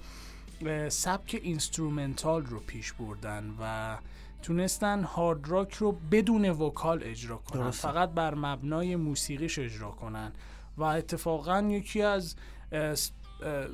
سبک 0.90 1.40
instrumental 1.44 2.46
رو 2.46 2.60
پیش 2.60 2.94
بردن 2.94 3.54
و 3.60 3.98
تونستن 4.42 5.04
هارد 5.04 5.50
راک 5.50 5.74
رو 5.74 5.92
بدون 5.92 6.50
vocal 6.50 7.04
اجرا 7.04 7.38
کنن. 7.38 7.62
درسته. 7.62 7.88
فقط 7.88 8.10
بر 8.10 8.36
مبنای 8.36 8.96
موسیقیش 8.96 9.60
اجرا 9.60 9.92
کنن. 9.92 10.32
و 10.78 10.84
اتفاقا 10.84 11.62
یکی 11.62 12.02
از 12.02 12.36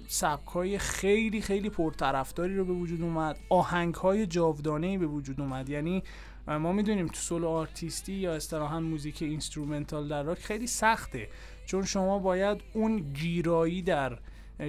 سبک 0.08 0.48
های 0.48 0.78
خیلی 0.78 1.42
خیلی 1.42 1.70
پرطرفداری 1.70 2.56
رو 2.58 2.66
به 2.66 2.74
وجود 2.74 3.02
اومد. 3.02 3.38
آهنگ 3.50 3.96
های 3.96 4.28
جاودانه 4.28 4.98
به 4.98 5.08
وجود 5.08 5.42
اومد. 5.42 5.70
یعنی 5.70 6.04
ما 6.48 6.72
می‌دونیم 6.72 7.08
تو 7.08 7.16
solo 7.16 7.48
artist 7.48 8.04
ی 8.04 8.14
یا 8.14 8.34
اصطلاحا 8.34 8.80
موزیک 8.80 9.22
instrumental 9.22 10.08
در 10.08 10.24
راک 10.24 10.40
خیلی 10.40 10.68
سخته. 10.68 11.28
چون 11.66 11.84
شما 11.84 12.20
باید 12.20 12.62
اون 12.74 12.98
گیرایی 12.98 13.82
در 13.82 14.18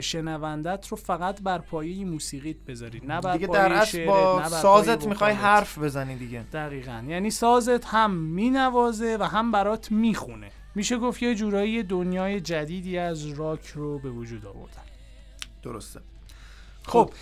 شنوندت 0.01 0.89
رو 0.89 0.97
فقط 0.97 1.43
بر 1.43 1.59
پایه 1.59 2.05
موسیقیت 2.05 2.57
بذارید. 2.57 3.05
نه 3.07 3.21
بر 3.21 3.33
دیگه 3.33 3.47
در 3.47 3.73
اصل 3.73 4.07
با 4.07 4.49
سازت 4.49 5.07
می‌خوای. 5.07 5.33
حرف 5.33 5.79
بزنی 5.79 6.17
دیگه. 6.17 6.43
دقیقا. 6.43 7.05
یعنی 7.09 7.31
سازت 7.31 7.85
هم 7.85 8.15
مینوازه 8.15 9.17
و 9.21 9.25
هم 9.25 9.53
برات 9.53 9.93
می‌خونه. 9.93 10.51
میشه 10.75 10.99
گفت 10.99 11.23
یه 11.23 11.35
جورایی 11.35 11.83
دنیای 11.83 12.41
جدیدی 12.41 12.99
از 12.99 13.27
راک 13.27 13.67
رو 13.67 13.99
به 13.99 14.11
وجود 14.11 14.47
آوردن. 14.47 14.83
درسته 15.63 16.01
خب 16.87 17.13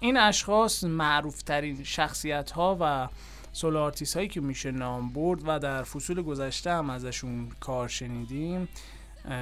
این 0.00 0.16
اشخاص 0.16 0.84
معروف 0.84 1.42
ترین 1.42 1.84
شخصیت 1.84 2.50
ها 2.50 2.76
و 2.80 3.08
solo 3.52 3.78
artist 3.78 4.16
هایی 4.16 4.28
که 4.28 4.40
میشه 4.40 4.70
نام 4.70 5.12
برد 5.12 5.40
و 5.46 5.58
در 5.58 5.82
فصول 5.82 6.22
گذشته 6.22 6.70
هم 6.70 6.90
ازشون 6.90 7.48
کار 7.60 7.88
شنیدیم 7.88 8.68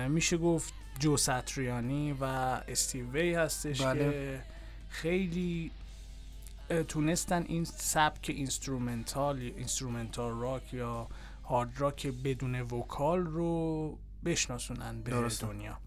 میشه 0.08 0.36
گفت 0.36 0.74
جو 0.98 1.16
ساتریانی 1.16 2.12
و 2.12 2.24
استیو 2.24 3.10
وی 3.10 3.34
هستش 3.34 3.82
بله. 3.82 3.98
که 3.98 4.42
خیلی 4.88 5.70
تونستن 6.88 7.44
این 7.48 7.64
سبک 7.64 8.30
instrumental 8.30 9.38
instrumental 9.38 10.38
راک 10.38 10.74
یا 10.74 11.08
هارد 11.48 11.72
راک 11.78 12.06
بدون 12.06 12.60
vocal 12.60 13.20
رو 13.20 13.98
بشناسونن 14.24 15.02
به 15.02 15.10
درسته. 15.10 15.46
دنیا 15.46 15.78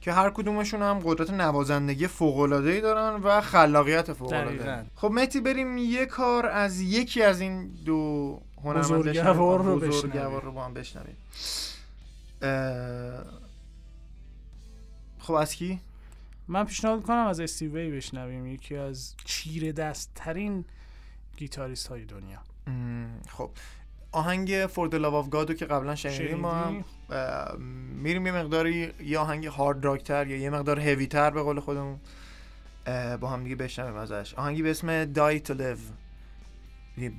که 0.00 0.12
هر 0.12 0.30
کدومشون 0.30 0.82
هم 0.82 0.98
قدرت 1.04 1.30
نوازندگی 1.30 2.06
فوق 2.06 2.38
ای 2.52 2.80
دارن 2.80 3.22
و 3.22 3.40
خلاقیت 3.40 4.12
فوق 4.12 4.30
دقیقاً. 4.32 4.64
العاده 4.64 4.90
خب 4.96 5.10
مهدی 5.10 5.40
بریم 5.40 5.78
یه 5.78 6.06
کار 6.06 6.46
از 6.46 6.80
یکی 6.80 7.22
از 7.22 7.40
این 7.40 7.66
دو 7.84 8.40
هنرمند 8.64 8.84
بزرگوار 8.84 9.58
بشنویم. 9.58 9.66
رو 9.66 9.76
بزرگوار 9.76 10.24
بشنویم. 10.24 10.40
رو 10.40 10.52
با 10.52 10.64
هم 10.64 10.74
بشنویم 10.74 11.16
اه، 12.42 13.24
خب 15.18 15.34
از 15.34 15.54
کی 15.54 15.80
من 16.48 16.64
پیشنهاد 16.64 17.02
کنم 17.02 17.26
از 17.26 17.40
استیوی 17.40 17.90
بشنویم 17.90 18.46
یکی 18.46 18.76
از 18.76 19.14
چیره 19.24 19.72
دست 19.72 20.10
ترین 20.14 20.64
گیتاریست 21.36 21.86
های 21.86 22.04
دنیا 22.04 22.38
خب 23.28 23.50
آهنگ 24.12 24.66
For 24.66 24.88
the 24.90 24.98
Love 24.98 25.24
of 25.24 25.30
God 25.30 25.48
رو 25.48 25.54
که 25.54 25.64
قبلا 25.64 25.94
شنیدیم 25.94 26.38
ما 26.38 26.52
هم 26.52 26.84
میریم 28.02 28.26
یه 28.26 28.32
مقداری 28.32 28.92
یه 29.04 29.18
آهنگ 29.18 29.46
هارد 29.46 29.84
راکتر 29.84 30.26
یا 30.26 30.36
یه 30.36 30.50
مقدار 30.50 30.80
هوی 30.80 31.06
تر 31.06 31.30
به 31.30 31.42
قول 31.42 31.60
خودمون 31.60 32.00
با 33.20 33.28
هم 33.28 33.44
دیگه 33.44 33.56
بشنویم 33.56 33.96
ازش. 33.96 34.34
آهنگی 34.34 34.62
به 34.62 34.70
اسم 34.70 35.12
Die 35.14 35.40
to 35.46 35.50
Live. 35.50 35.92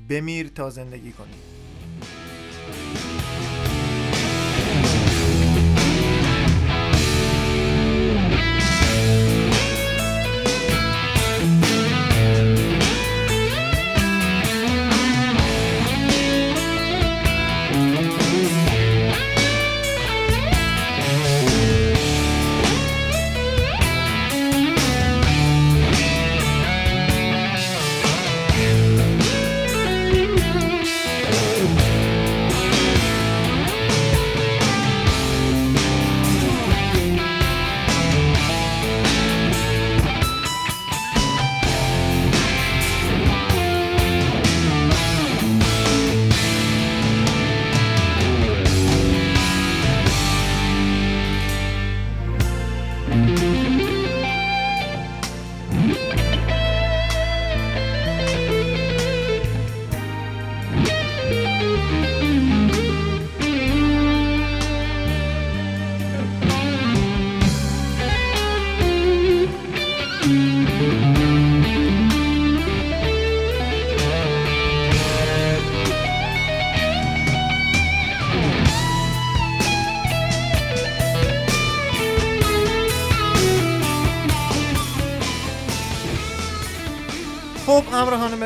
بمیر 0.09 0.47
تا 0.47 0.69
زندگی 0.69 1.11
کنی. 1.11 1.33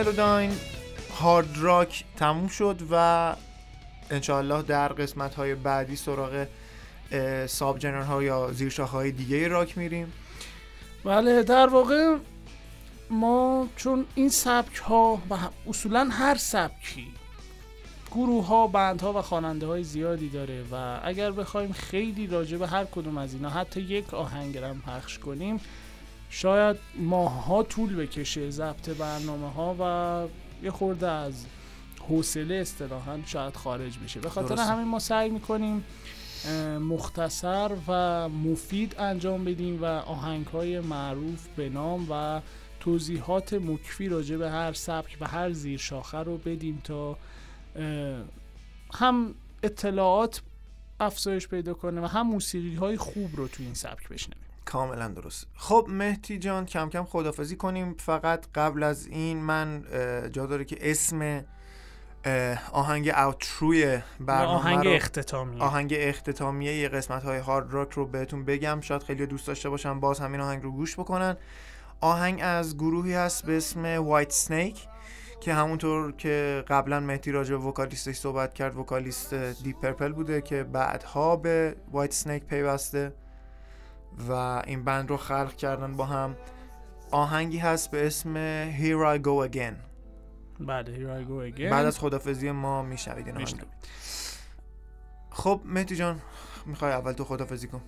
ملوداین 0.06 0.52
هارد 1.20 1.58
راک 1.58 2.06
تموم 2.18 2.48
شد 2.48 2.82
و 2.92 3.36
انشاءالله 4.10 4.62
در 4.62 4.88
قسمت 4.88 5.36
های 5.36 5.56
بعدی 5.56 5.96
سراغ 5.96 6.48
ساب 7.48 7.80
جنر 7.80 8.02
ها 8.02 8.24
یا 8.24 8.52
زیرشاخه 8.52 8.92
های 8.92 9.12
دیگه 9.12 9.48
راک 9.48 9.78
میریم. 9.78 10.14
بله 11.04 11.44
در 11.44 11.68
واقع 11.68 12.18
ما 13.10 13.68
چون 13.76 14.06
این 14.16 14.30
سبک 14.30 14.76
ها 14.76 15.22
و 15.30 15.36
اصولا 15.68 16.10
هر 16.12 16.36
سبکی 16.36 17.08
گروه 18.12 18.46
ها 18.48 18.68
بند 18.68 19.02
ها 19.02 19.14
و 19.14 19.22
خواننده 19.22 19.68
های 19.68 19.84
زیادی 19.84 20.30
داره 20.30 20.64
و 20.72 21.00
اگر 21.04 21.32
بخوایم 21.32 21.72
خیلی 21.72 22.28
راجع 22.28 22.58
به 22.58 22.68
هر 22.68 22.86
کدوم 22.86 23.18
از 23.18 23.34
اینا 23.34 23.50
حتی 23.50 23.82
یک 23.82 24.14
آهنگرم 24.14 24.82
پخش 24.82 25.20
کنیم 25.20 25.60
شاید 26.36 26.78
ماهها 26.98 27.64
طول 27.64 27.96
بکشه 27.96 28.50
ضبط 28.50 28.90
برنامه 28.90 29.52
ها 29.52 29.76
و 29.80 30.64
یه 30.66 30.72
خورده 30.72 31.08
از 31.08 31.46
حوصله 32.10 32.56
اصطلاحا 32.56 33.20
شاید 33.26 33.56
خارج 33.56 33.98
بشه 33.98 34.20
به 34.20 34.30
خاطر. 34.30 34.56
همین 34.56 34.88
ما 34.88 35.00
سعی 35.00 35.30
می‌کنیم 35.30 35.84
مختصر 36.80 37.72
و 37.88 38.30
مفید 38.30 38.96
انجام 39.00 39.46
بدیم 39.46 39.82
و 39.82 39.86
آهنگ 39.86 40.48
های 40.48 40.80
معروف 40.80 41.48
به 41.56 41.70
نام 41.70 42.08
و 42.12 42.42
توضیحات 42.80 43.54
مکفی 43.54 44.10
راجع 44.10 44.38
به 44.38 44.50
هر 44.50 44.74
سبک 44.74 45.18
و 45.22 45.28
هر 45.28 45.52
زیر 45.52 45.80
شاخه 45.80 46.18
رو 46.18 46.38
بدیم 46.38 46.82
تا 46.84 47.18
هم 48.94 49.36
اطلاعات 49.64 50.42
افزایش 51.00 51.48
پیدا 51.48 51.74
کنه 51.74 52.02
و 52.02 52.06
هم 52.06 52.28
موسیقی 52.28 52.76
های 52.76 52.98
خوب 52.98 53.36
رو 53.36 53.48
تو 53.48 53.64
این 53.64 53.74
سبک 53.74 54.10
بشنویم 54.10 54.45
کاملا 54.66 55.08
درست. 55.08 55.48
خب 55.56 55.86
مهدی 55.90 56.40
جان 56.40 56.66
کم 56.66 56.90
کم 56.90 57.04
خدافزی 57.04 57.56
کنیم. 57.56 57.96
فقط 58.00 58.46
قبل 58.56 58.84
از 58.84 59.08
این 59.08 59.38
من 59.38 59.84
جا 60.32 60.46
داره 60.46 60.66
که 60.66 60.78
اسم 60.82 61.46
آهنگ 62.72 63.10
outro 63.10 63.85
ی 63.85 64.00
برنامه 64.20 64.54
آهنگ 64.54 64.88
رو 64.88 64.94
اختتامی 64.94 65.62
آهنگ 65.62 65.94
اختتامیه 65.98 66.78
یه 66.78 66.90
قسمت 66.90 67.24
های 67.24 67.40
هارد 67.40 67.74
راک 67.74 67.92
رو 67.92 68.06
بهتون 68.06 68.46
بگم. 68.46 68.82
شاید 68.82 69.04
خیلی 69.04 69.26
دوست 69.26 69.48
داشته 69.48 69.70
باشن 69.70 70.00
باز 70.00 70.20
همین 70.20 70.42
آهنگ 70.42 70.64
رو 70.64 70.72
گوش 70.72 71.00
بکنن. 71.00 71.38
آهنگ 72.02 72.40
از 72.44 72.78
گروهی 72.78 73.14
هست 73.14 73.46
به 73.46 73.58
اسم 73.58 73.86
وایت 73.86 74.32
سنیک 74.32 74.88
که 75.42 75.54
همونطور 75.54 76.12
که 76.12 76.64
قبلا 76.68 77.00
مهدی 77.00 77.32
راجع 77.32 77.56
به 77.56 77.64
vocalist 77.64 78.06
ش 78.06 78.16
صحبت 78.16 78.54
کرد 78.54 78.76
vocalist 78.76 79.34
دیپ 79.34 79.80
پرپل 79.80 80.14
بوده 80.14 80.42
که 80.42 80.64
بعدها 80.64 81.36
به 81.36 81.76
وایت 81.92 82.14
سنیک 82.14 82.44
پیوسته. 82.44 83.14
و 84.30 84.32
این 84.68 84.84
بند 84.84 85.10
رو 85.10 85.18
خلق 85.18 85.56
کردن 85.56 85.98
با 85.98 86.06
هم. 86.06 86.36
آهنگی 87.12 87.58
هست 87.58 87.92
به 87.92 88.08
اسم 88.08 88.34
Here 88.72 89.20
I 89.20 89.24
Go 89.26 89.52
Again. 89.52 89.74
بله 90.60 90.96
Here 90.96 91.24
I 91.24 91.28
Go 91.28 91.58
Again. 91.58 91.72
بعد 91.72 91.86
از 91.86 92.00
خدافزی 92.00 92.52
ما 92.52 92.82
میشنوید 92.82 93.28
این 93.28 93.36
آهنگ. 93.36 93.62
خب 95.30 95.62
مهدی 95.66 95.96
جان 95.96 96.22
می‌خوای 96.66 96.92
اول 96.92 97.12
تو 97.12 97.24
خدافزی 97.24 97.68
کن. 97.68 97.82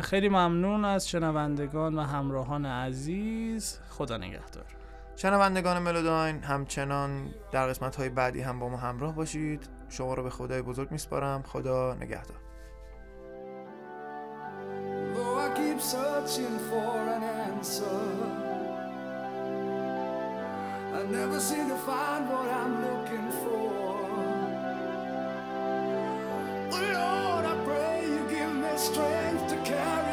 خیلی 0.00 0.28
ممنون 0.28 0.84
از 0.84 1.08
شنوندگان 1.08 1.98
و 1.98 2.02
همراهان 2.02 2.66
عزیز. 2.66 3.78
خدا 3.90 4.16
نگهدار. 4.16 4.64
شنوندگان 5.16 5.78
ملوداین 5.78 6.42
همچنان 6.42 7.30
در 7.52 7.66
قسمت 7.66 7.96
های 7.96 8.08
بعدی 8.08 8.40
هم 8.40 8.58
با 8.58 8.68
ما 8.68 8.76
همراه 8.76 9.14
باشید. 9.14 9.68
شما 9.88 10.14
رو 10.14 10.22
به 10.22 10.30
خدای 10.30 10.62
بزرگ 10.62 10.90
میسپارم. 10.90 11.42
خدا 11.42 11.94
نگهدار. 11.94 12.36
Though 15.14 15.38
I 15.38 15.48
keep 15.54 15.80
searching 15.80 16.58
for 16.70 16.98
an 17.08 17.22
answer, 17.22 18.00
I 20.94 21.02
never 21.04 21.38
seem 21.40 21.68
to 21.68 21.76
find 21.76 22.28
what 22.28 22.48
I'm 22.48 22.74
looking 22.88 23.30
for. 23.42 23.72
Oh 26.74 26.86
Lord, 27.00 27.44
I 27.44 27.54
pray 27.64 28.04
you 28.06 28.20
give 28.30 28.54
me 28.54 28.76
strength 28.76 29.48
to 29.48 29.56
carry 29.64 30.11